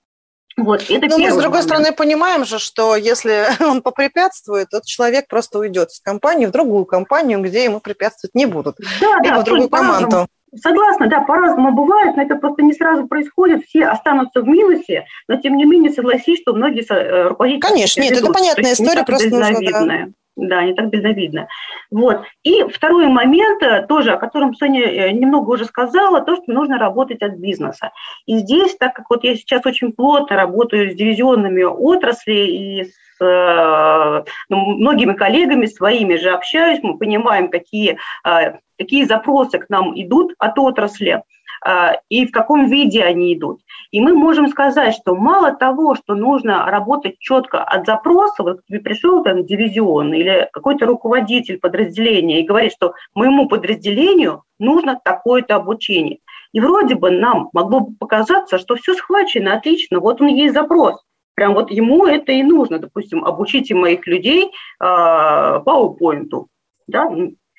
[0.57, 1.65] Вот, это Но мы, с другой момент.
[1.65, 6.85] стороны, понимаем же, что если он попрепятствует, то человек просто уйдет из компании в другую
[6.85, 8.77] компанию, где ему препятствовать не будут.
[9.01, 10.29] Да, Либо да, в другую команду.
[10.57, 15.37] Согласна, да, по-разному бывает, но это просто не сразу происходит, все останутся в минусе, но
[15.37, 17.61] тем не менее согласись, что многие э, руководители...
[17.61, 19.87] Конечно, нет, это понятная история, просто нужно...
[19.87, 20.09] Да.
[20.37, 21.47] Да, не так безобидно.
[21.93, 22.23] Вот.
[22.43, 26.77] И второй момент, э, тоже, о котором Соня э, немного уже сказала, то, что нужно
[26.77, 27.93] работать от бизнеса.
[28.27, 32.95] И здесь, так как вот я сейчас очень плотно работаю с дивизионными отраслей и с
[33.21, 37.97] ну, многими коллегами своими же общаюсь, мы понимаем, какие,
[38.77, 41.23] какие запросы к нам идут от отрасли.
[41.63, 43.61] А, и в каком виде они идут.
[43.91, 48.81] И мы можем сказать, что мало того, что нужно работать четко от запроса, вот тебе
[48.81, 56.19] пришел там дивизион или какой-то руководитель подразделения и говорит, что моему подразделению нужно такое-то обучение.
[56.53, 61.03] И вроде бы нам могло бы показаться, что все схвачено, отлично, вот он есть запрос.
[61.35, 66.47] Прям вот ему это и нужно, допустим, обучите моих людей э, PowerPoint.
[66.87, 67.11] Да?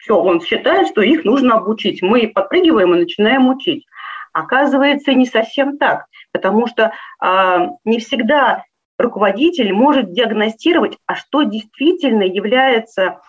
[0.05, 2.03] Все, он считает, что их нужно обучить.
[2.03, 3.87] Мы подпрыгиваем и начинаем учить.
[4.33, 8.65] Оказывается, не совсем так, потому что э, не всегда
[8.99, 13.19] руководитель может диагностировать, а что действительно является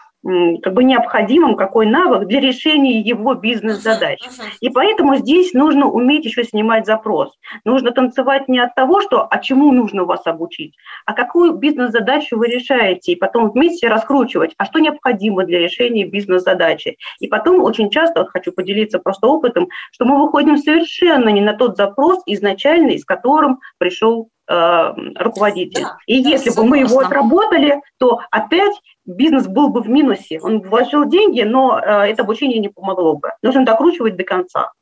[0.63, 4.21] как бы необходимым какой навык для решения его бизнес-задач.
[4.61, 7.33] И поэтому здесь нужно уметь еще снимать запрос.
[7.65, 12.49] Нужно танцевать не от того, что, а чему нужно вас обучить, а какую бизнес-задачу вы
[12.49, 16.97] решаете, и потом вместе раскручивать, а что необходимо для решения бизнес-задачи.
[17.21, 21.53] И потом очень часто, вот хочу поделиться просто опытом, что мы выходим совершенно не на
[21.53, 25.83] тот запрос изначальный, с которым пришел э, руководитель.
[25.83, 30.41] Да, и да, если бы мы его отработали, то опять бизнес был бы в минусе.
[30.41, 33.31] Он вложил деньги, но э, это обучение не помогло бы.
[33.43, 34.73] Нужно докручивать до конца.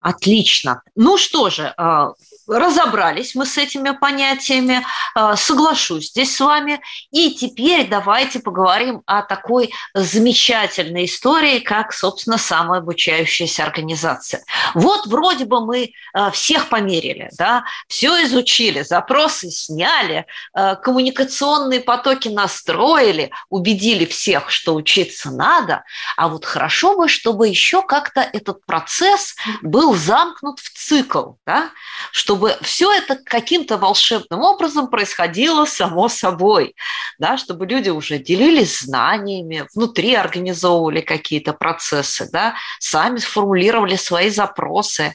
[0.00, 0.82] Отлично.
[0.96, 2.12] Ну что же, а,
[2.48, 4.84] разобрались мы с этими понятиями,
[5.14, 6.80] а, соглашусь здесь с вами.
[7.10, 14.42] И теперь давайте поговорим о такой замечательной истории, как, собственно, самообучающаяся организация.
[14.74, 23.30] Вот вроде бы мы а, всех померили, да, все изучили, запросы сняли, коммуникационные потоки настроили,
[23.48, 25.84] убедили всех, что учиться надо,
[26.16, 31.70] а вот хорошо бы, чтобы еще как-то этот процесс был был замкнут в цикл, да,
[32.12, 36.74] чтобы все это каким-то волшебным образом происходило само собой,
[37.18, 45.14] да, чтобы люди уже делились знаниями, внутри организовывали какие-то процессы, да, сами сформулировали свои запросы.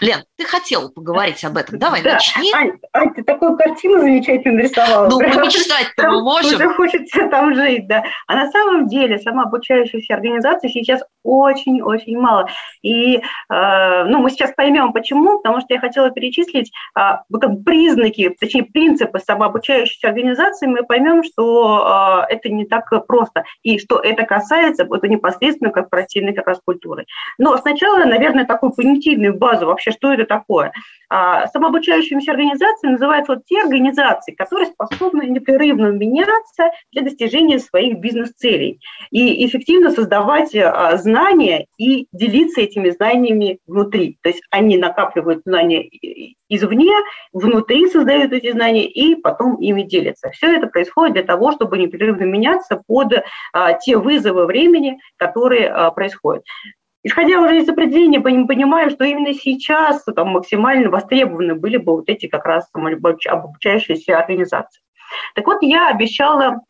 [0.00, 1.78] Лен, ты хотела поговорить об этом.
[1.78, 2.14] Давай, да.
[2.14, 2.52] начни.
[2.52, 5.08] Ань, Ань, ты такую картину замечательно нарисовала.
[5.08, 6.54] Ну, мы мечтать-то мы можем.
[6.54, 8.04] Уже хочется там жить, да.
[8.26, 12.48] А на самом деле сама обучающаяся организация сейчас очень-очень мало.
[12.82, 13.20] И, э,
[14.06, 19.18] ну, мы сейчас поймем, почему, потому что я хотела перечислить э, как признаки, точнее, принципы
[19.18, 25.08] самообучающейся организации, мы поймем, что э, это не так просто, и что это касается это
[25.08, 27.06] непосредственно корпоративной как раз культуры.
[27.38, 30.72] Но сначала, наверное, такую понятийную базу вообще что это такое.
[31.08, 38.80] А, самообучающимися организациями называют вот те организации, которые способны непрерывно меняться для достижения своих бизнес-целей
[39.10, 44.18] и эффективно создавать а, знания и делиться этими знаниями внутри.
[44.22, 45.88] То есть они накапливают знания
[46.48, 46.92] извне,
[47.32, 50.30] внутри создают эти знания и потом ими делятся.
[50.30, 53.12] Все это происходит для того, чтобы непрерывно меняться под
[53.52, 56.44] а, те вызовы времени, которые а, происходят.
[57.02, 62.26] Исходя уже из определения, понимаю, что именно сейчас там, максимально востребованы были бы вот эти
[62.26, 64.82] как раз обучающиеся организации.
[65.36, 66.62] Так вот, я обещала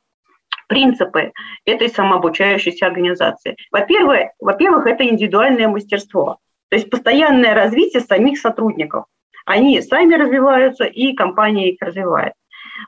[0.68, 1.32] принципы
[1.64, 3.56] этой самообучающейся организации.
[3.70, 6.38] Во-первых, во-первых, это индивидуальное мастерство,
[6.68, 9.04] то есть постоянное развитие самих сотрудников.
[9.44, 12.32] Они сами развиваются, и компания их развивает.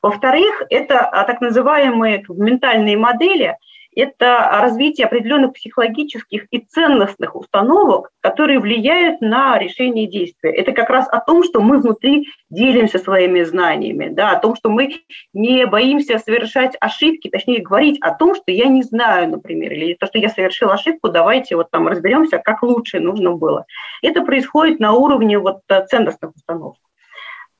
[0.02, 3.56] Во-вторых, это а, так называемые ментальные модели–
[3.94, 10.50] это развитие определенных психологических и ценностных установок, которые влияют на решение действия.
[10.52, 14.70] Это как раз о том, что мы внутри делимся своими знаниями, да, о том, что
[14.70, 14.96] мы
[15.32, 20.06] не боимся совершать ошибки, точнее говорить о том, что я не знаю, например, или то,
[20.06, 23.64] что я совершил ошибку, давайте вот там разберемся, как лучше нужно было.
[24.02, 26.76] Это происходит на уровне вот ценностных установок.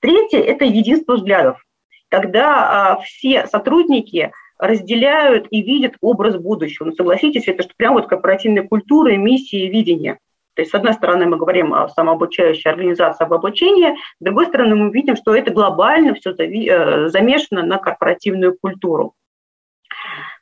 [0.01, 1.61] Третье– это единство взглядов,
[2.09, 6.87] когда а, все сотрудники– разделяют и видят образ будущего.
[6.87, 10.19] Ну, согласитесь, это что прям вот корпоративная культура, миссия и видение.
[10.55, 14.75] То есть, с одной стороны, мы говорим о самообучающей организации об обучении, с другой стороны,
[14.75, 19.15] мы видим, что это глобально все э, замешано на корпоративную культуру.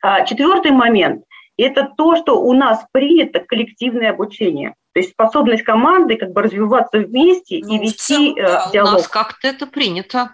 [0.01, 1.23] А, четвертый момент–
[1.57, 4.73] это то, что у нас принято коллективное обучение.
[4.93, 8.93] То есть способность команды как бы развиваться вместе ну, и вести э, диалог.
[8.93, 10.31] У нас как-то это принято.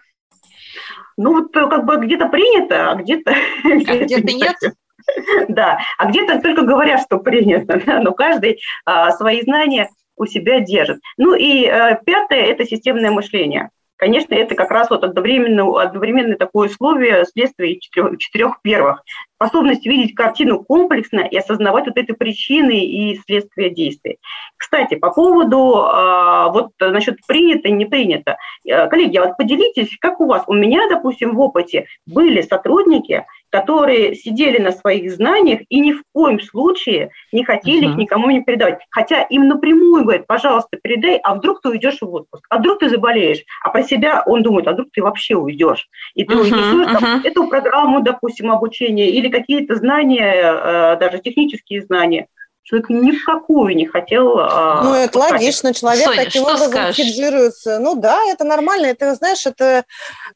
[1.18, 3.32] Ну вот э, как бы где-то принято, а где-то...
[3.64, 4.56] А где-то нет?
[5.50, 10.62] Да, а где-то только говорят, что принято, да, но каждый а, свои знания у себя
[10.62, 11.02] держит.
[11.18, 13.70] Ну и а, пятое– это системное мышление–
[14.04, 19.02] Конечно, это как раз вот одновременно, одновременное такое условие следствия четырех, четырех первых.
[19.36, 24.18] Способность видеть картину комплексно и осознавать вот эти причины и следствия действий.
[24.58, 28.36] Кстати, по поводу э, вот насчет принято, не принято.
[28.68, 30.44] Э, коллеги, а вот поделитесь, как у вас?
[30.48, 36.02] У меня, допустим, в опыте были сотрудники, которые сидели на своих знаниях и ни в
[36.12, 37.92] коем случае не хотели uh-huh.
[37.92, 38.80] их никому не передавать.
[38.90, 42.90] Хотя им напрямую говорят, пожалуйста, передай, а вдруг ты уйдешь в отпуск, а вдруг ты
[42.90, 43.44] заболеешь.
[43.64, 45.88] А про себя он думает, а вдруг ты вообще уйдешь.
[46.16, 47.00] И ты uh-huh, уйдешь uh-huh.
[47.00, 52.26] там, эту программу, допустим, обучения или какие-то знания, э, даже технические знания–
[52.64, 54.38] человек ни в какую не хотел...
[54.40, 55.32] А, ну, это пускать.
[55.34, 56.96] логично, человек Соня, таким образом скажешь?
[56.96, 57.80] хеджируется.
[57.80, 59.84] Ну да, это нормально, это, знаешь, это,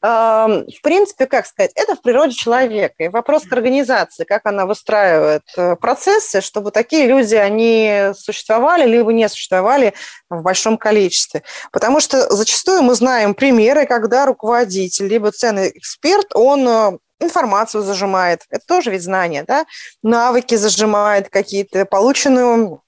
[0.02, 2.94] э, в принципе, как сказать, это в природе человека.
[2.98, 9.12] И вопрос к организации, как она выстраивает э, процессы, чтобы такие люди, они существовали, либо
[9.12, 9.94] не существовали
[10.28, 11.42] в большом количестве.
[11.72, 18.42] Потому что зачастую мы знаем примеры, когда руководитель, либо ценный эксперт, он э, информацию зажимает,
[18.50, 19.66] это тоже ведь знание, да,
[20.02, 22.82] навыки зажимает какие-то, полученную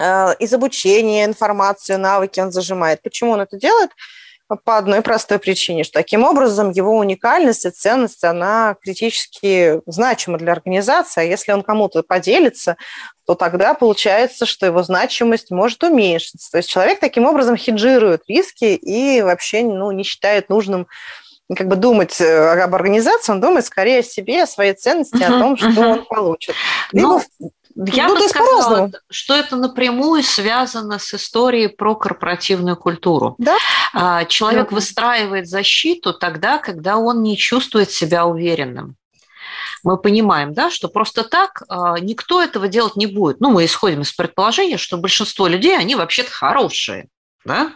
[0.00, 3.02] э, из обучения информацию, навыки он зажимает.
[3.02, 3.90] Почему он это делает?
[4.64, 10.52] По одной простой причине, что таким образом его уникальность и ценность, она критически значима для
[10.52, 12.76] организации, а если он кому-то поделится,
[13.26, 16.48] то тогда получается, что его значимость может уменьшиться.
[16.52, 20.86] То есть человек таким образом хеджирует риски и вообще ну, не считает нужным
[21.54, 25.36] как бы думать э, об организации, он думает скорее о себе, о своей ценности, uh-huh,
[25.36, 25.92] о том, что uh-huh.
[25.92, 26.54] он получит.
[26.92, 33.36] Либо ну, я ну, бы сказала, что это напрямую связано с историей про корпоративную культуру.
[33.38, 33.56] Да?
[33.92, 34.76] А, человек да.
[34.76, 38.96] выстраивает защиту тогда, когда он не чувствует себя уверенным.
[39.84, 43.40] Мы понимаем, да, что просто так а, никто этого делать не будет.
[43.40, 47.08] Ну, мы исходим из предположения, что большинство людей, они вообще-то хорошие
[47.46, 47.72] да?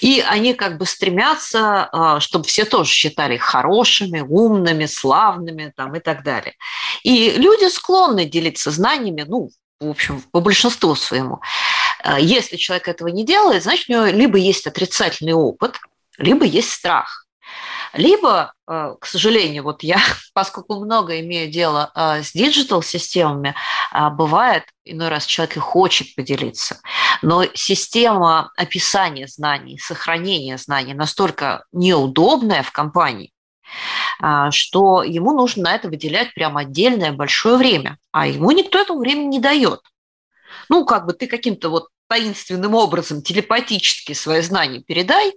[0.00, 5.94] И они как бы стремятся, а, чтобы все тоже считали их хорошими, умными, славными там,
[5.94, 6.54] и так далее.
[7.02, 11.40] И люди склонны делиться знаниями, ну, в общем, по большинству своему.
[12.02, 15.76] А, если человек этого не делает, значит, у него либо есть отрицательный опыт,
[16.18, 17.27] либо есть страх.
[17.94, 19.98] Либо, э, к сожалению, вот я,
[20.34, 23.54] поскольку много имею дело э, с диджитал-системами,
[23.92, 26.80] э, бывает, иной раз человек и хочет поделиться,
[27.22, 33.32] но система описания знаний, сохранения знаний настолько неудобная в компании,
[34.50, 39.26] что ему нужно на это выделять прям отдельное большое время, а ему никто этого времени
[39.26, 39.80] не дает.
[40.68, 45.34] Ну, как бы ты каким-то вот таинственным образом телепатически свои знания передай,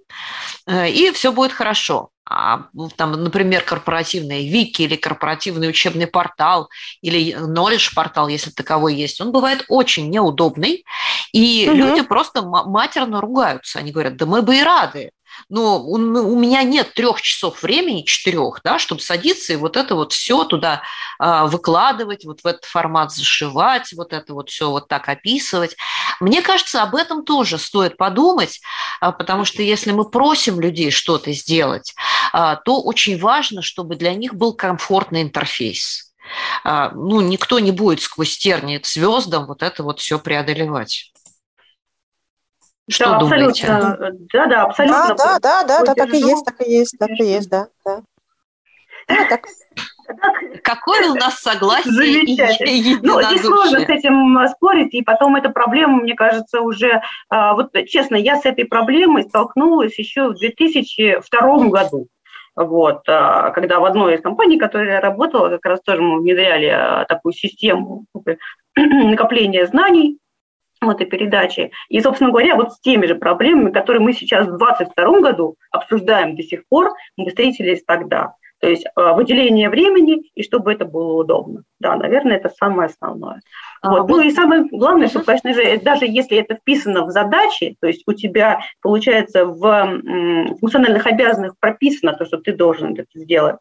[0.69, 2.09] и все будет хорошо.
[2.33, 6.69] А, ну, там, например, корпоративные вики или корпоративный учебный портал
[7.01, 10.85] или knowledge портал, если таковой есть, он бывает очень неудобный,
[11.33, 11.75] и угу.
[11.75, 13.79] люди просто матерно ругаются.
[13.79, 15.11] Они говорят, да мы бы и рады,
[15.49, 19.95] но у, у меня нет трех часов времени, четырех, да, чтобы садиться и вот это
[19.95, 20.81] вот все туда
[21.19, 25.75] а, выкладывать, вот в этот формат зашивать, вот это вот все вот так описывать.
[26.19, 28.61] Мне кажется, об этом тоже стоит подумать,
[28.99, 31.93] а, потому что если мы просим людей что-то сделать,
[32.33, 36.11] а, то очень важно, чтобы для них был комфортный интерфейс.
[36.63, 41.11] А, ну, никто не будет сквозь тернии к звездам вот это вот все преодолевать.
[42.91, 43.67] Что да, думаете?
[43.67, 44.11] абсолютно.
[44.33, 45.15] Да, да, абсолютно.
[45.17, 47.67] Да, да, да, да, так и есть, так и есть, так и есть, да.
[47.85, 48.01] да.
[49.07, 49.41] Да, так.
[50.63, 52.99] Какое у нас согласие Замечательно.
[53.01, 57.01] Ну, здесь сложно с этим спорить, и потом эта проблема, мне кажется, уже...
[57.29, 62.07] А, вот честно, я с этой проблемой столкнулась еще в 2002 году.
[62.55, 66.19] Вот, а, когда в одной из компаний, в которой я работала, как раз тоже мы
[66.19, 68.05] внедряли а, такую систему
[68.75, 70.17] накопления знаний,
[70.81, 71.71] вот и передачи.
[71.89, 76.35] И, собственно говоря, вот с теми же проблемами, которые мы сейчас в 2022 году обсуждаем
[76.35, 78.35] до сих пор, мы встретились тогда.
[78.61, 81.63] То есть э, выделение времени и чтобы это было удобно.
[81.79, 83.41] Да, наверное, это самое основное.
[83.81, 84.09] А, вот.
[84.09, 88.03] Ну и самое главное, что, конечно же, даже если это вписано в задачи, то есть
[88.05, 90.01] у тебя, получается, в
[90.59, 93.57] функциональных обязанностях прописано то, что ты должен это сделать,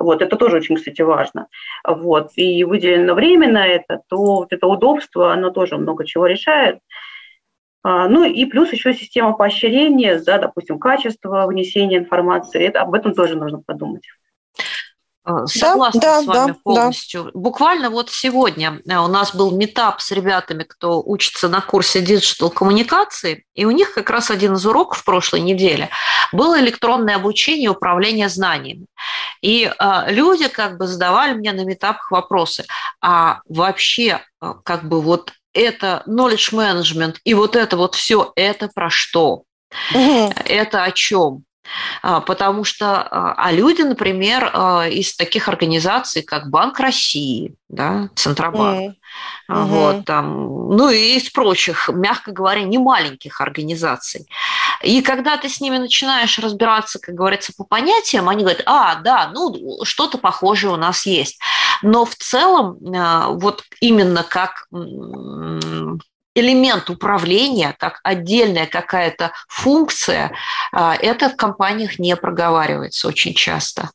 [0.00, 1.46] вот, это тоже очень, кстати, важно.
[1.86, 6.80] Вот, и выделено время на это, то вот это удобство, оно тоже много чего решает.
[7.82, 12.62] А, ну и плюс еще система поощрения за, допустим, качество внесения информации.
[12.62, 14.02] Это, об этом тоже нужно подумать.
[15.26, 17.24] Э, согласна да, с вами да, полностью.
[17.24, 17.30] Да.
[17.34, 22.50] Буквально вот сегодня э, у нас был митап с ребятами, кто учится на курсе digital
[22.50, 25.90] коммуникации, и у них как раз один из уроков в прошлой неделе
[26.32, 28.86] было электронное обучение управления знаниями.
[29.42, 32.64] И э, люди как бы задавали мне на метапах вопросы,
[33.02, 38.68] а вообще э, как бы вот это knowledge management и вот это вот все, это
[38.74, 39.42] про что?
[39.94, 40.32] Угу.
[40.46, 41.44] Это о чем?
[42.02, 48.08] А, потому что, а, а люди, например, а, из таких организаций, как Банк России, да,
[48.14, 48.94] Центробанк,
[49.48, 49.64] mm-hmm.
[49.64, 54.26] вот, там, ну и из прочих, мягко говоря, не маленьких организаций.
[54.82, 59.30] И когда ты с ними начинаешь разбираться, как говорится, по понятиям, они говорят, а, да,
[59.32, 61.38] ну, что-то похожее у нас есть.
[61.82, 62.78] Но в целом,
[63.40, 64.66] вот именно как
[66.34, 70.32] элемент управления, как отдельная какая-то функция,
[70.72, 73.90] а, это в компаниях не проговаривается очень часто.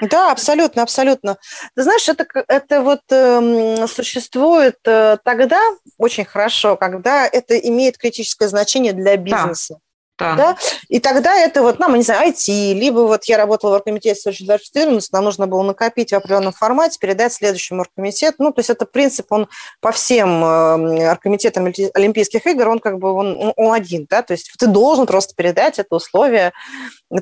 [0.00, 1.36] Да, абсолютно, абсолютно.
[1.74, 5.60] Ты знаешь, это, это вот э, существует э, тогда
[5.98, 9.74] очень хорошо, когда это имеет критическое значение для бизнеса.
[9.74, 9.89] Да.
[10.20, 10.36] Да.
[10.36, 10.56] да.
[10.88, 15.12] И тогда это вот, нам, не знаю, IT, либо вот я работала в оргкомитете 2014,
[15.12, 18.36] нам нужно было накопить в определенном формате, передать следующему оргкомитету.
[18.38, 19.48] Ну, то есть это принцип, он
[19.80, 24.52] по всем э, оргкомитетам Олимпийских игр, он как бы он, он один, да, то есть
[24.58, 26.52] ты должен просто передать это условие,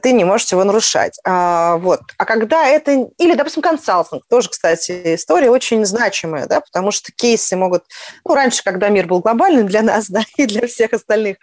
[0.03, 1.19] ты не можешь его нарушать.
[1.25, 2.01] А, вот.
[2.19, 7.57] А когда это, или, допустим, консалтинг, тоже, кстати, история очень значимая, да, потому что кейсы
[7.57, 7.85] могут,
[8.25, 11.39] ну, раньше, когда мир был глобальный для нас, да, и для всех остальных,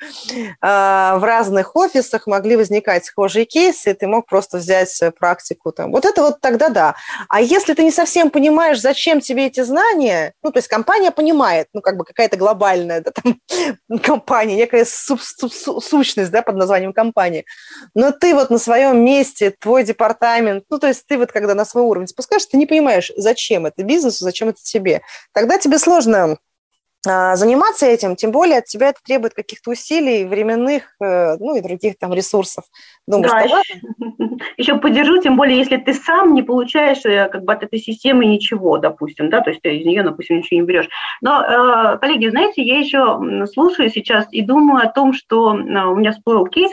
[0.62, 5.12] а, в раз разных офисах могли возникать схожие кейсы, и ты мог просто взять э,
[5.12, 5.92] практику там.
[5.92, 6.96] Вот это вот тогда да.
[7.30, 11.68] А если ты не совсем понимаешь, зачем тебе эти знания, ну, то есть компания понимает,
[11.74, 13.40] ну, как бы какая-то глобальная да, там,
[14.02, 17.46] компания, некая сущность, да, под названием компании,
[17.94, 21.66] но ты вот на своем месте, твой департамент, ну, то есть ты вот когда на
[21.66, 25.02] свой уровень спускаешь, ты не понимаешь, зачем это бизнесу, зачем это тебе.
[25.34, 26.38] Тогда тебе сложно
[27.06, 31.98] заниматься этим, тем более от тебя это требует каких-то усилий, временных, э, ну и других
[31.98, 32.66] там ресурсов.
[33.08, 33.58] Думаешь, да, еще,
[34.58, 38.26] еще поддержу, тем более, если ты сам не получаешь э, как бы от этой системы
[38.26, 40.90] ничего, допустим, да, то есть ты из нее, допустим, ничего не берешь.
[41.22, 43.20] Но, э, коллеги, знаете, я еще
[43.54, 46.72] слушаю сейчас и думаю о том, что у меня всплыл кейс,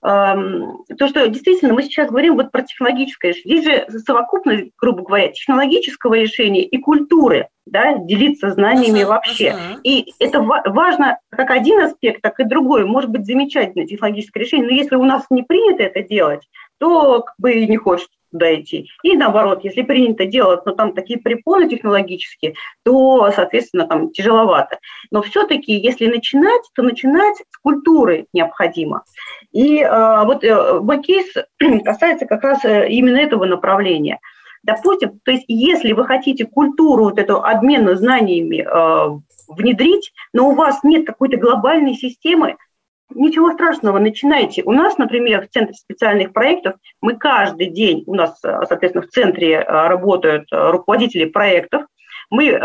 [0.00, 3.60] то, что действительно мы сейчас говорим вот про технологическое решение.
[3.60, 9.48] Здесь же совокупность, грубо говоря, технологического решения и культуры, да, делиться знаниями uh-huh, вообще.
[9.48, 9.80] Uh-huh.
[9.82, 12.84] И это важно как один аспект, так и другой.
[12.84, 17.34] Может быть, замечательное технологическое решение, но если у нас не принято это делать, то как
[17.38, 18.88] бы не хочется идти.
[19.02, 22.54] И наоборот, если принято делать, но там такие препоны технологические,
[22.84, 24.78] то, соответственно, там тяжеловато.
[25.10, 29.04] Но все-таки, если начинать, то начинать с культуры необходимо.
[29.52, 31.26] И э, вот э, мой кейс
[31.84, 34.18] касается как раз э, именно этого направления.
[34.62, 39.18] Допустим, то есть если вы хотите культуру вот эту обмена знаниями э,
[39.48, 42.56] внедрить, но у вас нет какой-то глобальной системы,
[43.14, 44.62] Ничего страшного, начинайте.
[44.64, 49.08] У нас, например, в Центре специальных проектов мы каждый день, у нас, э, соответственно, в
[49.08, 51.84] центре э, работают э, руководители проектов,
[52.30, 52.60] мы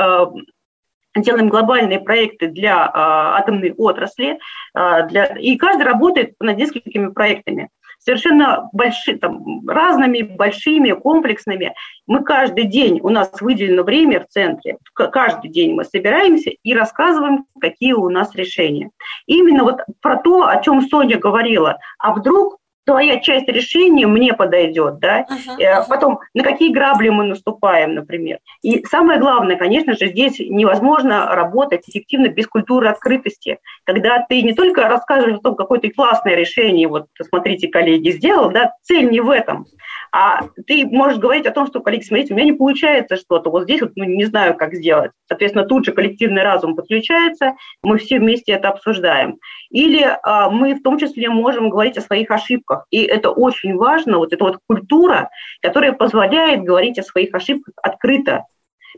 [1.16, 4.40] делаем глобальные проекты для атомной отрасли,
[4.74, 7.70] для, и каждый работает над несколькими проектами
[8.04, 11.74] совершенно большими, там, разными, большими, комплексными.
[12.08, 17.46] Мы каждый день, у нас выделено время в центре, каждый день мы собираемся и рассказываем,
[17.60, 18.90] какие у нас решения.
[19.26, 25.00] именно вот про то, о чем Соня говорила, а вдруг твоя часть решения мне подойдет,
[25.00, 28.40] да, uh-huh, потом на какие грабли мы наступаем, например.
[28.62, 34.54] И самое главное, конечно же, здесь невозможно работать эффективно без культуры открытости, когда ты не
[34.54, 39.22] только расскажешь о том, какое ты классное решение, вот смотрите, коллеги, сделал, да, цель не
[39.22, 39.66] в этом,
[40.12, 43.64] а ты можешь говорить о том, что, коллеги, смотрите, у меня не получается что-то, вот
[43.64, 45.12] здесь вот ну, не знаю, как сделать.
[45.28, 49.38] Соответственно, тут же коллективный разум подключается, мы все вместе это обсуждаем.
[49.70, 52.73] Или а, мы в том числе можем говорить о своих ошибках.
[52.90, 55.30] И это очень важно, вот эта вот культура,
[55.62, 58.46] которая позволяет говорить о своих ошибках открыто.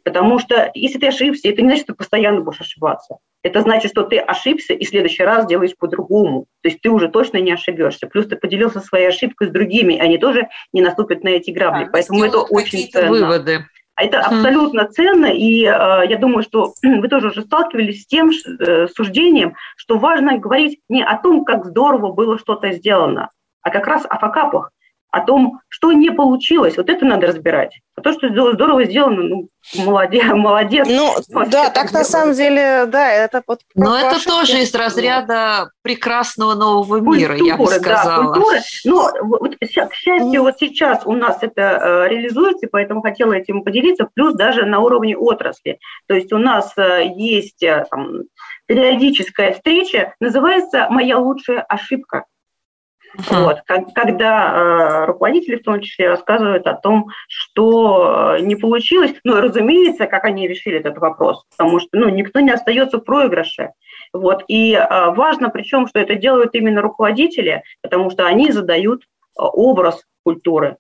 [0.03, 3.17] Потому что если ты ошибся, это не значит, что ты постоянно будешь ошибаться.
[3.43, 6.47] Это значит, что ты ошибся и в следующий раз делаешь по-другому.
[6.61, 8.07] То есть ты уже точно не ошибешься.
[8.07, 11.85] Плюс ты поделился своей ошибкой с другими, они тоже не наступят на эти грабли.
[11.85, 13.09] Да, Поэтому это очень ценно.
[13.09, 13.65] выводы.
[13.95, 15.67] А это абсолютно ценно, и э,
[16.09, 21.01] я думаю, что вы тоже уже сталкивались с тем э, суждением, что важно говорить не
[21.01, 23.29] о том, как здорово было что-то сделано,
[23.65, 24.69] а как раз о факапах,
[25.09, 26.77] о том, что не получилось.
[26.77, 27.79] Вот это надо разбирать.
[27.95, 29.49] А то, что здорово сделано, ну,
[29.83, 30.23] молодец.
[30.33, 30.87] молодец.
[30.87, 31.15] Ну,
[31.47, 33.61] да, так на самом деле, да, это вот...
[33.73, 38.25] Но это тоже из разряда прекрасного нового мира, культура, я бы сказала.
[38.25, 38.59] Да, культура.
[38.83, 44.07] Но вот, к счастью, вот сейчас у нас это э, реализуется, поэтому хотела этим поделиться,
[44.13, 45.79] плюс даже на уровне отрасли.
[46.07, 48.23] То есть у нас э, есть э, там,
[48.67, 52.25] периодическая встреча, называется «Моя лучшая ошибка».
[53.29, 53.61] Вот,
[53.93, 60.07] когда э, руководители в том числе рассказывают о том, что э, не получилось, ну, разумеется,
[60.07, 63.71] как они решили этот вопрос, потому что, ну, никто не остается в проигрыше.
[64.13, 69.05] Вот, и э, важно, причем, что это делают именно руководители, потому что они задают э,
[69.37, 70.77] образ культуры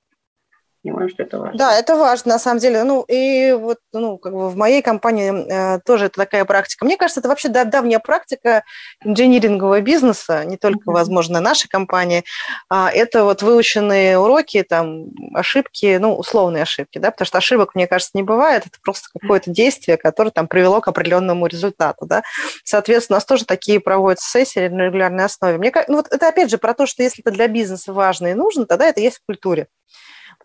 [0.85, 1.57] понимаю, что это важно.
[1.57, 2.83] Да, это важно, на самом деле.
[2.83, 6.85] Ну, и вот, ну, как бы в моей компании э, тоже это такая практика.
[6.85, 8.63] Мне кажется, это вообще да, давняя практика
[9.03, 10.93] инжинирингового бизнеса, не только, mm-hmm.
[10.93, 12.23] возможно, нашей компании.
[12.69, 17.87] А это вот выученные уроки, там, ошибки, ну, условные ошибки, да, потому что ошибок, мне
[17.87, 22.23] кажется, не бывает, это просто какое-то действие, которое там привело к определенному результату, да.
[22.63, 25.57] Соответственно, у нас тоже такие проводятся сессии на регулярной основе.
[25.57, 28.33] Мне, ну, вот это опять же про то, что если это для бизнеса важно и
[28.33, 29.67] нужно, тогда это есть в культуре.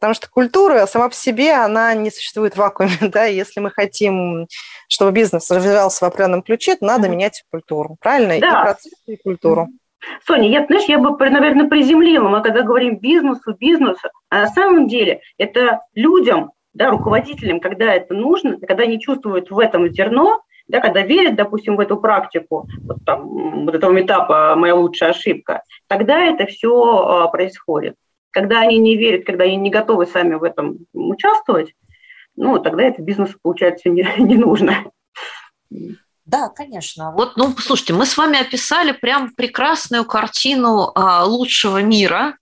[0.01, 2.91] Потому что культура сама по себе, она не существует в вакууме.
[3.11, 3.25] Да?
[3.25, 4.47] Если мы хотим,
[4.89, 7.97] чтобы бизнес развивался в определенном ключе, то надо менять культуру.
[8.01, 8.41] Правильно?
[8.41, 8.49] Да.
[8.49, 9.69] И процесс, и культуру.
[10.27, 12.29] Соня, я, знаешь, я бы, наверное, приземлила.
[12.29, 18.15] Мы когда говорим бизнесу, бизнесу, а на самом деле это людям, да, руководителям, когда это
[18.15, 22.99] нужно, когда они чувствуют в этом зерно, да, когда верят, допустим, в эту практику, вот,
[23.05, 27.97] там, вот этого этапа «моя лучшая ошибка», тогда это все а, происходит.
[28.31, 31.75] Когда они не верят, когда они не готовы сами в этом участвовать,
[32.37, 34.85] ну, тогда это бизнесу, получается, не, не нужно.
[36.31, 37.11] Да, конечно.
[37.11, 42.37] Вот, ну, слушайте, мы с вами описали прям прекрасную картину а, лучшего мира,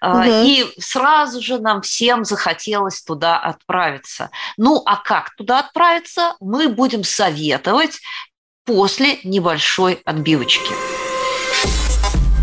[0.00, 0.28] а, угу.
[0.28, 4.30] и сразу же нам всем захотелось туда отправиться.
[4.56, 8.00] Ну, а как туда отправиться, мы будем советовать
[8.64, 10.74] после небольшой отбивочки.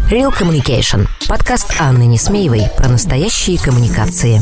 [0.10, 1.08] Real Communication.
[1.28, 4.42] Подкаст Анны Несмеевой про настоящие коммуникации.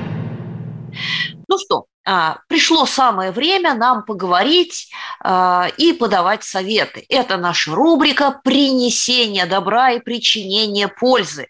[1.47, 4.89] Ну что, а, пришло самое время нам поговорить
[5.23, 7.05] а, и подавать советы.
[7.09, 11.47] Это наша рубрика «Принесение добра и причинение пользы».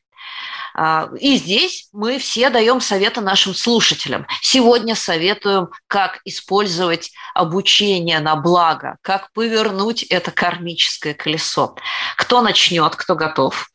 [0.73, 4.25] А, и здесь мы все даем советы нашим слушателям.
[4.41, 11.75] Сегодня советуем, как использовать обучение на благо, как повернуть это кармическое колесо.
[12.17, 13.69] Кто начнет, кто готов?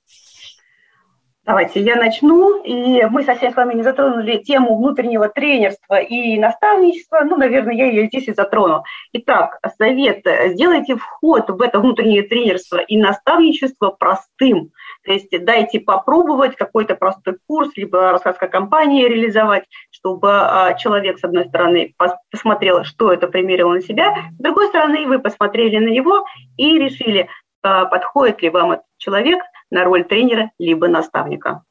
[1.46, 2.60] Давайте я начну.
[2.64, 7.20] И мы совсем с вами не затронули тему внутреннего тренерства и наставничества.
[7.24, 8.82] Ну, наверное, я ее здесь и затрону.
[9.12, 10.26] Итак, совет.
[10.46, 14.72] Сделайте вход в это внутреннее тренерство и наставничество простым.
[15.04, 21.24] То есть дайте попробовать какой-то простой курс, либо рассказка компании реализовать, чтобы а, человек, с
[21.24, 21.94] одной стороны,
[22.32, 26.24] посмотрел, что это примерил на себя, с другой стороны, вы посмотрели на него
[26.56, 27.28] и решили,
[27.62, 29.38] а, подходит ли вам этот человек–
[29.70, 31.62] на роль тренера либо наставника.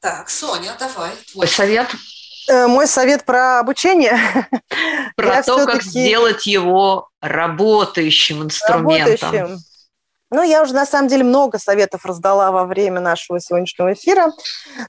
[0.00, 1.88] Так, Соня, давай, твой совет.
[2.48, 4.16] Э, мой совет про обучение.
[5.16, 9.32] Про Я то, как сделать его работающим инструментом.
[9.32, 9.58] Работающим.
[10.30, 14.32] Ну, я уже на самом деле много советов раздала во время нашего сегодняшнего эфира,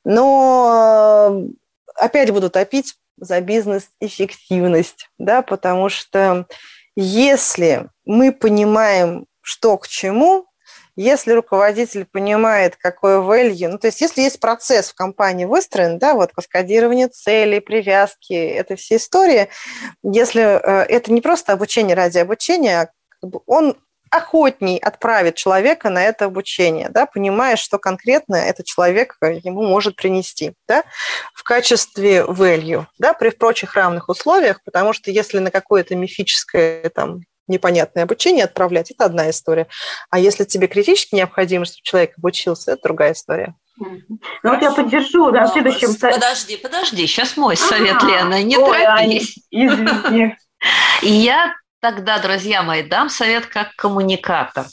[0.03, 6.45] но э, опять буду топить за бизнес-эффективность, да, потому что
[6.95, 10.45] если мы понимаем, что к чему,
[11.01, 16.13] если руководитель понимает, какое value, ну, то есть если есть процесс в компании выстроен, да,
[16.13, 19.47] вот каскадирование целей, привязки, это все истории,
[20.03, 23.77] если э, это не просто обучение ради обучения, а он
[24.11, 30.53] охотней отправит человека на это обучение, да, понимая, что конкретно этот человек ему может принести
[30.67, 30.83] да,
[31.33, 37.21] в качестве value, да, при прочих равных условиях, потому что если на какое-то мифическое там,
[37.49, 39.67] непонятное обучение отправлять, это одна история.
[40.09, 43.55] А если тебе критически необходимо, чтобы человек обучился, это другая история.
[43.77, 45.95] Ну вот я поддержу, да, в следующем...
[45.95, 49.37] Подожди, подожди, сейчас мой совет, а, Лена, не ой, торопись.
[49.51, 50.35] Извини.
[51.01, 54.65] Я тогда, друзья мои, дам совет как коммуникатор.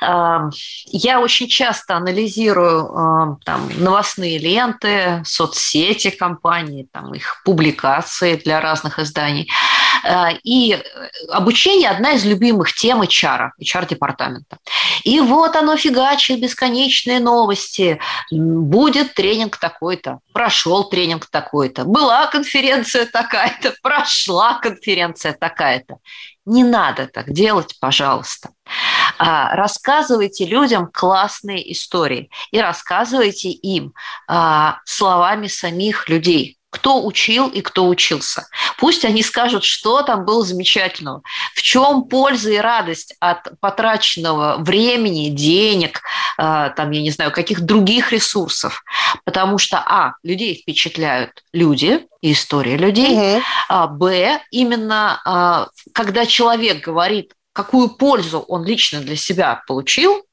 [0.00, 9.50] Я очень часто анализирую там, новостные ленты, соцсети компаний, там, их публикации для разных изданий.
[10.04, 10.78] Э, и
[11.30, 14.58] обучение– одна из любимых тем HR, HR-департамента.
[15.04, 18.00] И вот оно фигачит, бесконечные новости.
[18.30, 25.98] Будет тренинг такой-то, прошел тренинг такой-то, была конференция такая-то, прошла конференция такая-то.
[26.46, 28.50] Не надо так делать, пожалуйста.
[29.18, 33.94] А, рассказывайте людям классные истории и рассказывайте им
[34.28, 38.46] а, словами самих людей кто учил и кто учился.
[38.76, 41.22] Пусть они скажут, что там было замечательного,
[41.54, 46.02] в чем польза и радость от потраченного времени, денег,
[46.36, 48.84] э, там, я не знаю, каких других ресурсов.
[49.24, 53.42] Потому что, а, людей впечатляют люди, история людей, угу.
[53.70, 60.25] а, б, именно а, когда человек говорит, какую пользу он лично для себя получил,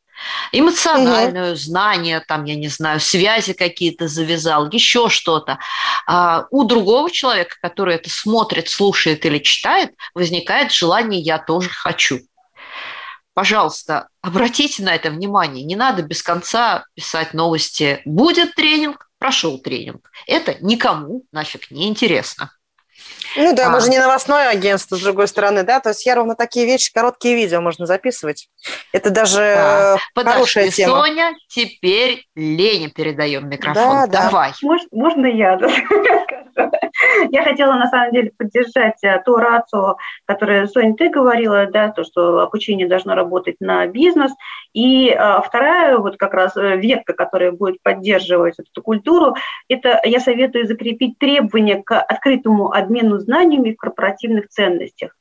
[0.51, 1.55] эмоциональную, угу.
[1.55, 5.59] знания, там, я не знаю, связи какие-то завязал, еще что-то.
[6.07, 12.19] А у другого человека, который это смотрит, слушает или читает, возникает желание «я тоже хочу».
[13.33, 15.63] Пожалуйста, обратите на это внимание.
[15.63, 18.01] Не надо без конца писать новости.
[18.05, 20.11] Будет тренинг, прошел тренинг.
[20.27, 22.51] Это никому нафиг не интересно.
[23.35, 23.69] Ну да, а.
[23.69, 26.93] мы же не новостное агентство, с другой стороны, да, то есть я ровно такие вещи,
[26.93, 28.49] короткие видео можно записывать.
[28.91, 29.97] Это даже а.
[30.15, 30.99] хорошая Подожди, тема.
[30.99, 34.09] Соня, теперь Лене передаем микрофон.
[34.09, 34.51] Да, Давай.
[34.51, 34.55] Да.
[34.61, 35.57] Можно, можно я
[37.31, 42.03] Я хотела, на самом деле, поддержать э, то рацию, которое, Соня, ты говорила, да, то,
[42.03, 44.31] что обучение должно работать на бизнес.
[44.73, 49.35] И а, вторая, вот как раз э, ветка, которая будет поддерживать эту культуру,
[49.67, 55.11] это я советую закрепить требования к открытому обмену знаниями в корпоративных ценностях.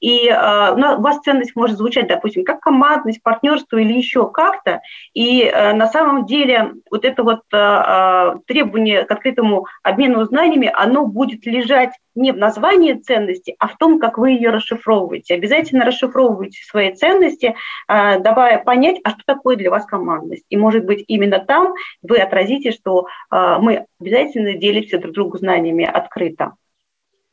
[0.00, 4.80] И э, у вас ценность может звучать, допустим, как командность, партнерство или еще как-то.
[5.14, 11.06] И э, на самом деле вот это вот э, требование к открытому обмену знаниями, оно
[11.06, 15.34] будет лежать не в названии ценности, а в том, как вы ее расшифровываете.
[15.34, 17.54] Обязательно расшифровывайте свои ценности,
[17.88, 20.44] э, давая понять, а что такое для вас командность.
[20.48, 25.84] И, может быть, именно там вы отразите, что э, мы обязательно делимся друг другу знаниями
[25.84, 26.54] открыто,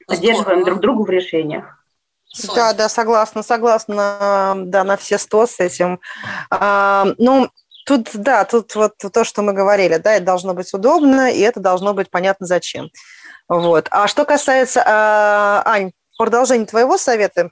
[0.08, 1.85] поддерживаем друг другу в решениях.
[2.36, 2.56] Соня.
[2.56, 6.00] Да, да, согласна, согласна, да, на все сто с этим.
[6.50, 7.50] А, ну,
[7.86, 11.60] тут, да, тут вот то, что мы говорили, да, это должно быть удобно, и это
[11.60, 12.90] должно быть понятно зачем.
[13.48, 13.88] Вот.
[13.92, 17.52] А что касается, а, Ань, продолжение твоего совета,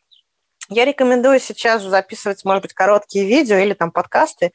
[0.73, 4.51] я рекомендую сейчас записывать, может быть, короткие видео или там подкасты.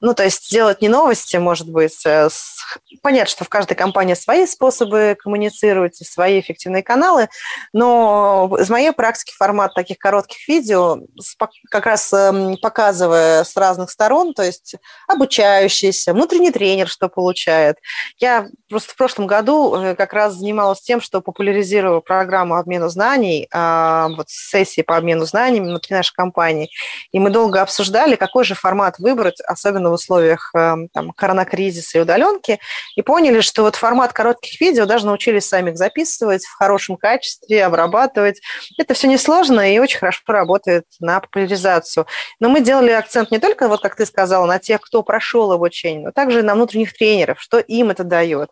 [0.00, 2.04] Ну, то есть делать не новости, может быть.
[2.04, 2.56] Э, с...
[3.02, 7.28] Понятно, что в каждой компании свои способы коммуницировать, свои эффективные каналы,
[7.72, 10.98] но из моей практики формат таких коротких видео,
[11.70, 14.76] как раз эм, показывая с разных сторон, то есть
[15.08, 17.78] обучающийся, внутренний тренер, что получает.
[18.18, 23.48] Я просто в прошлом году э, как раз занималась тем, что популяризировала программу обмена знаний,
[23.52, 26.70] а, вот сессии по обмену знаний, знаниями внутри нашей компании.
[27.12, 32.00] И мы долго обсуждали, какой же формат выбрать, особенно в условиях эм, там, коронакризиса и
[32.00, 32.58] удаленки,
[32.94, 37.64] и поняли, что вот формат коротких видео даже научились сами их записывать в хорошем качестве,
[37.64, 38.40] обрабатывать.
[38.78, 42.06] Это все несложно и очень хорошо работает на популяризацию.
[42.40, 46.06] Но мы делали акцент не только, вот как ты сказала, на тех, кто прошел обучение,
[46.06, 48.50] но также на внутренних тренеров, что им это дает.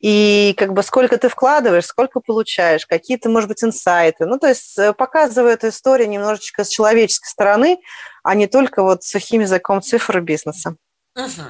[0.00, 4.26] И как бы сколько ты вкладываешь, сколько получаешь, какие-то, может быть, инсайты.
[4.26, 7.78] Ну, то есть э, показываю эту историю немножко немножечко с человеческой стороны,
[8.22, 10.76] а не только вот сухим языком цифр бизнеса.
[11.16, 11.42] Угу.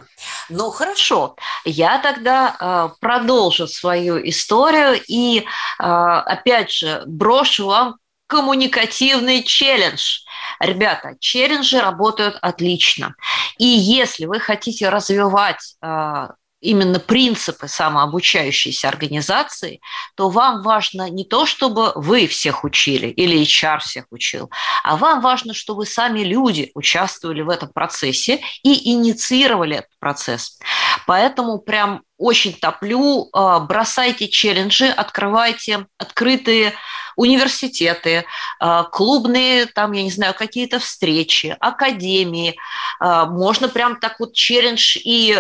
[0.51, 5.45] Ну хорошо, я тогда э, продолжу свою историю и э,
[5.79, 7.97] опять же брошу вам
[8.29, 10.21] коммуникативный челлендж.
[10.61, 13.15] Ребята, челленджи работают отлично.
[13.59, 16.29] И если вы хотите развивать э,
[16.61, 19.81] именно принципы самообучающейся организации,
[20.17, 24.51] то вам важно не то, чтобы вы всех учили или HR всех учил,
[24.83, 30.59] а вам важно, чтобы сами люди участвовали в этом процессе и инициировали этот процесс.
[31.07, 36.73] Поэтому прям очень топлю, а, бросайте челленджи, открывайте открытые
[37.15, 38.25] университеты,
[38.59, 42.57] а, клубные, там, я не знаю, какие-то встречи, академии.
[43.01, 45.35] А, можно прям так вот челлендж и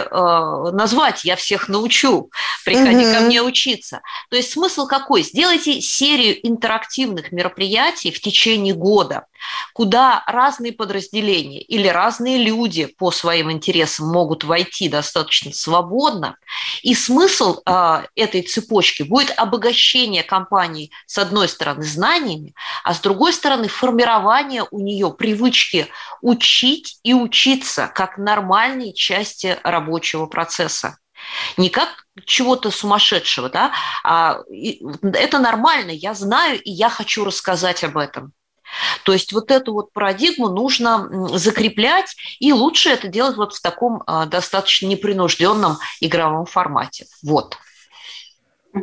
[0.72, 2.30] назвать «Я всех научу,
[2.64, 3.14] приходи угу.
[3.14, 4.00] ко мне учиться».
[4.30, 5.22] То есть смысл какой?
[5.22, 9.26] Сделайте серию интерактивных мероприятий в течение года,
[9.74, 16.36] куда разные подразделения или разные люди по своим интересам могут войти достаточно свободно.
[16.82, 22.54] И смысл э, этой цепочки будет обогащение компании, с одной стороны, знаниями,
[22.84, 25.88] а с другой стороны, формирование у нее привычки
[26.20, 30.98] учить и учиться как нормальной части рабочего процесса.
[31.56, 33.72] Не как чего-то сумасшедшего, да,
[34.04, 34.40] а
[35.02, 38.32] это нормально, я знаю, и я хочу рассказать об этом.
[39.04, 44.02] То есть вот эту вот парадигму нужно закреплять, и лучше это делать вот в таком
[44.06, 47.06] а, достаточно непринужденном игровом формате.
[47.22, 47.58] Вот.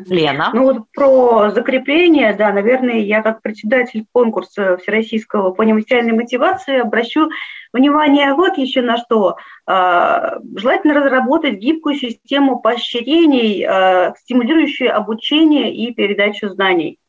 [0.08, 0.50] Лена.
[0.54, 7.30] Ну вот про закрепление, да, наверное, я как председатель конкурса всероссийского по нематериальной мотивации обращу
[7.72, 9.36] внимание вот еще на что.
[9.66, 17.00] А, желательно разработать гибкую систему поощрений, а, стимулирующую обучение и передачу знаний.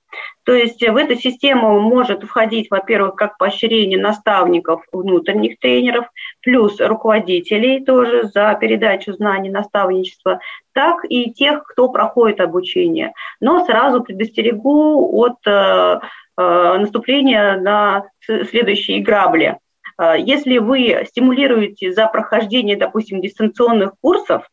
[0.45, 6.07] То есть в эту систему может входить, во-первых, как поощрение наставников, внутренних тренеров,
[6.43, 10.41] плюс руководителей тоже за передачу знаний, наставничества,
[10.73, 13.13] так и тех, кто проходит обучение.
[13.41, 16.01] Но сразу предостерегу от э,
[16.37, 19.59] э, наступления на следующие грабли.
[19.99, 24.49] Э, если вы стимулируете за прохождение, допустим, дистанционных курсов,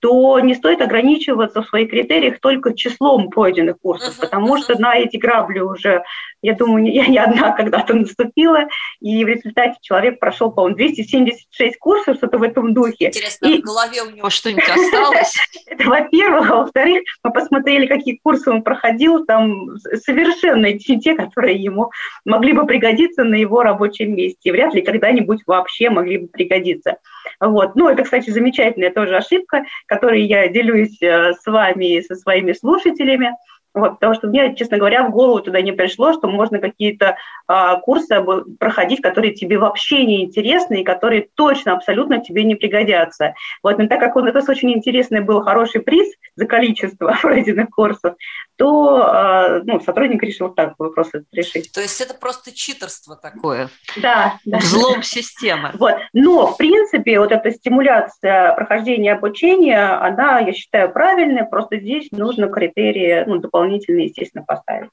[0.00, 5.16] то не стоит ограничиваться в своих критериях только числом пройденных курсов, потому что на эти
[5.16, 6.02] грабли уже,
[6.42, 8.68] я думаю, я не одна когда-то наступила,
[9.00, 13.06] и в результате человек прошел, по-моему, 276 курсов, что-то в этом духе.
[13.06, 13.60] Интересно, и...
[13.60, 15.36] в голове у него что-нибудь осталось?
[15.66, 21.90] Это во-первых, а во-вторых, мы посмотрели, какие курсы он проходил, там совершенно те, которые ему
[22.24, 26.96] могли бы пригодиться на его рабочем месте, вряд ли когда-нибудь вообще могли бы пригодиться.
[27.40, 27.74] Вот.
[27.76, 32.52] Ну, это, кстати, замечательная тоже ошибка, которой я делюсь э, с вами и со своими
[32.52, 33.34] слушателями.
[33.72, 37.16] Вот, потому что мне, честно говоря, в голову туда не пришло, что можно какие-то
[37.46, 38.16] а, курсы
[38.58, 43.34] проходить, которые тебе вообще не интересны и которые точно, абсолютно тебе не пригодятся.
[43.62, 48.14] Вот, но так как он, это очень интересный был хороший приз за количество пройденных курсов,
[48.56, 51.70] то а, ну, сотрудник решил так вопрос решить.
[51.72, 53.68] То есть это просто читерство такое?
[54.02, 54.38] Да.
[54.44, 54.58] да.
[54.58, 55.70] Взлом системы.
[55.78, 55.94] Вот.
[56.12, 62.48] Но, в принципе, вот эта стимуляция прохождения обучения, она, я считаю, правильная, просто здесь нужно
[62.48, 64.90] критерии ну, дополнительные дополнительно, естественно, поставить.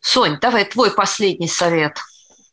[0.00, 1.96] Сонь, давай твой последний совет.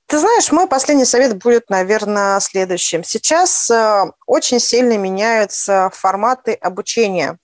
[0.07, 3.03] Ты знаешь, мой последний совет будет, наверное, следующим.
[3.03, 7.37] Сейчас э, очень сильно меняются форматы обучения.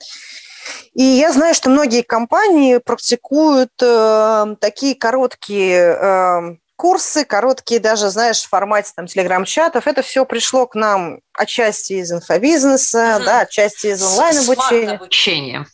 [0.93, 8.41] И я знаю, что многие компании практикуют э, такие короткие э, курсы, короткие даже, знаешь,
[8.41, 9.87] в формате там телеграм-чатов.
[9.87, 13.25] Это все пришло к нам отчасти из инфобизнеса, угу.
[13.25, 14.91] да, отчасти из онлайн-обучения.
[14.95, 15.67] обучения.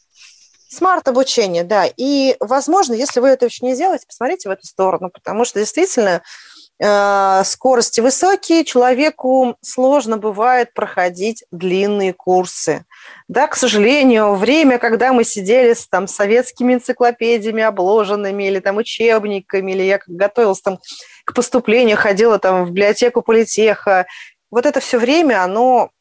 [0.73, 1.85] Смарт-обучение, да.
[1.97, 6.23] И, возможно, если вы это еще не делаете, посмотрите в эту сторону, потому что действительно
[6.79, 12.85] э, скорости высокие, человеку сложно бывает проходить длинные курсы.
[13.27, 19.73] Да, к сожалению, время, когда мы сидели с там, советскими энциклопедиями обложенными или там учебниками,
[19.73, 20.79] или я готовилась там
[21.25, 24.07] к поступлению, ходила там в библиотеку политеха,
[24.49, 25.91] вот это все время, оно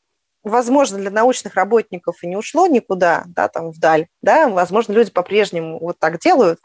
[0.45, 5.78] возможно, для научных работников и не ушло никуда, да, там вдаль, да, возможно, люди по-прежнему
[5.78, 6.61] вот так делают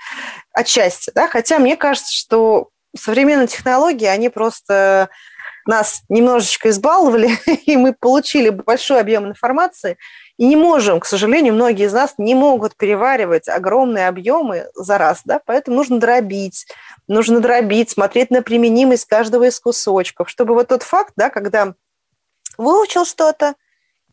[0.51, 5.09] отчасти, да, хотя мне кажется, что современные технологии, они просто
[5.67, 7.29] нас немножечко избаловали,
[7.65, 9.97] и мы получили большой объем информации,
[10.37, 15.21] и не можем, к сожалению, многие из нас не могут переваривать огромные объемы за раз,
[15.25, 16.67] да, поэтому нужно дробить,
[17.07, 21.73] нужно дробить, смотреть на применимость каждого из кусочков, чтобы вот тот факт, да, когда
[22.57, 23.55] выучил что-то,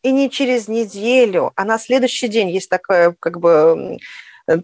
[0.05, 3.97] и не через неделю, а на следующий день есть такое, как бы,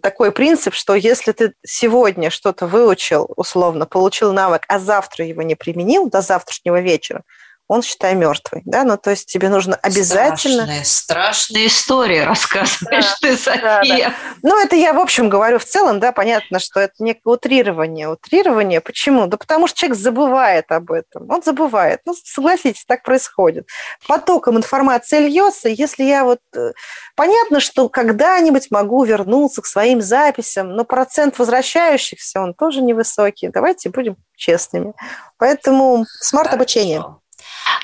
[0.00, 5.56] такой принцип, что если ты сегодня что-то выучил, условно, получил навык, а завтра его не
[5.56, 7.24] применил до завтрашнего вечера,
[7.72, 8.60] он, считай, мертвый.
[8.66, 8.84] Да?
[8.84, 10.64] Ну, то есть тебе нужно обязательно...
[10.64, 13.62] Страшная, страшная история рассказываешь да, ты, София.
[13.62, 14.14] Да, да.
[14.42, 18.10] Ну, это я, в общем, говорю в целом, да, понятно, что это некое утрирование.
[18.10, 19.26] Утрирование, почему?
[19.26, 21.30] Да потому что человек забывает об этом.
[21.30, 22.00] Он забывает.
[22.04, 23.66] Ну, согласитесь, так происходит.
[24.06, 26.40] Потоком информации льется, если я вот...
[26.54, 26.72] Э,
[27.16, 33.48] понятно, что когда-нибудь могу вернуться к своим записям, но процент возвращающихся, он тоже невысокий.
[33.48, 34.92] Давайте будем честными.
[35.38, 37.02] Поэтому смарт-обучение.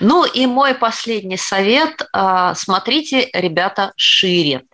[0.00, 2.06] Ну и мой последний совет.
[2.12, 4.64] А, смотрите, ребята, шире.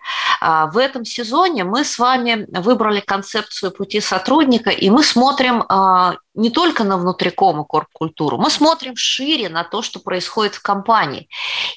[0.41, 6.17] А, в этом сезоне мы с вами выбрали концепцию пути сотрудника, и мы смотрим а,
[6.35, 11.29] не только на внутриком и корп-культуру, мы смотрим шире на то, что происходит в компании.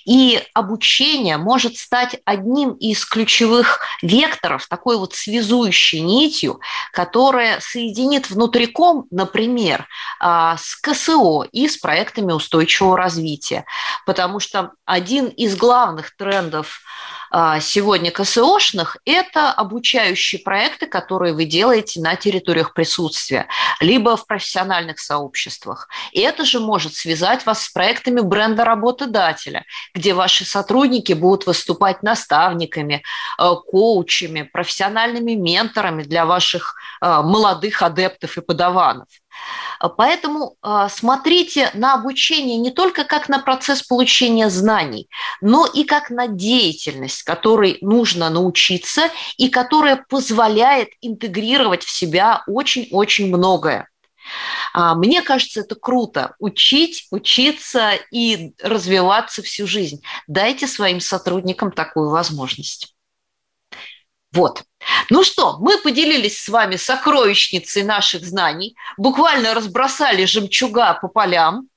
[0.06, 6.60] И обучение может стать одним из ключевых векторов, такой вот связующей нитью,
[6.92, 9.88] которая соединит внутриком, например,
[10.20, 13.66] а, с КСО и с проектами устойчивого развития.
[14.06, 16.82] Потому что один из главных трендов
[17.62, 23.48] сегодня КСОшных– это обучающие проекты, которые вы делаете на территориях присутствия,
[23.80, 25.88] либо в профессиональных сообществах.
[26.12, 32.04] И это же может связать вас с проектами бренда работодателя, где ваши сотрудники будут выступать
[32.04, 33.04] наставниками,
[33.38, 39.08] а, коучами, профессиональными менторами для ваших а, молодых адептов и подаванов.
[39.98, 45.08] Поэтому а, смотрите на обучение не только как на процесс получения знаний,
[45.42, 53.28] но и как на деятельность, которой нужно научиться и которая позволяет интегрировать в себя очень-очень
[53.28, 53.88] многое.
[54.74, 56.36] А, мне кажется, это круто.
[56.40, 60.02] Учить, учиться и развиваться всю жизнь.
[60.28, 62.96] Дайте своим сотрудникам такую возможность.
[64.32, 64.64] Вот.
[65.10, 71.70] Ну что, мы поделились с вами сокровищницей наших знаний, буквально разбросали жемчуга по полям.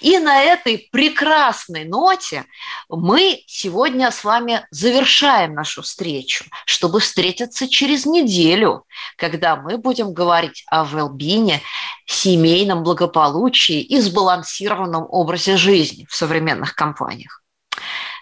[0.00, 2.44] И на этой прекрасной ноте
[2.90, 8.84] мы сегодня с вами завершаем нашу встречу, чтобы встретиться через неделю,
[9.16, 11.62] когда мы будем говорить о велбине,
[12.04, 17.42] семейном благополучии и сбалансированном образе жизни в современных компаниях.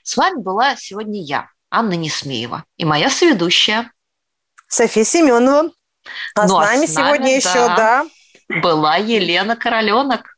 [0.04, 3.90] С вами была сегодня я, Анна Несмеева, и моя соведущая
[4.68, 5.70] София Семенова.
[6.34, 8.06] А ну, с нами а с нами, сегодня да, еще, да.
[8.60, 10.34] Была Елена Короленок.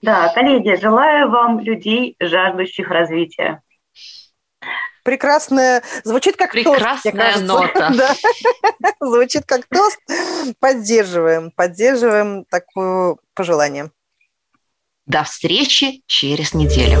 [0.00, 3.62] Да, коллеги, желаю вам людей, жаждущих развития.
[5.02, 7.90] Прекрасная, звучит как Прекрасная тост, нота.
[7.96, 8.14] да.
[9.00, 9.98] Звучит как тост.
[10.60, 13.90] Поддерживаем, поддерживаем такое пожелание.
[15.06, 17.00] До встречи через неделю.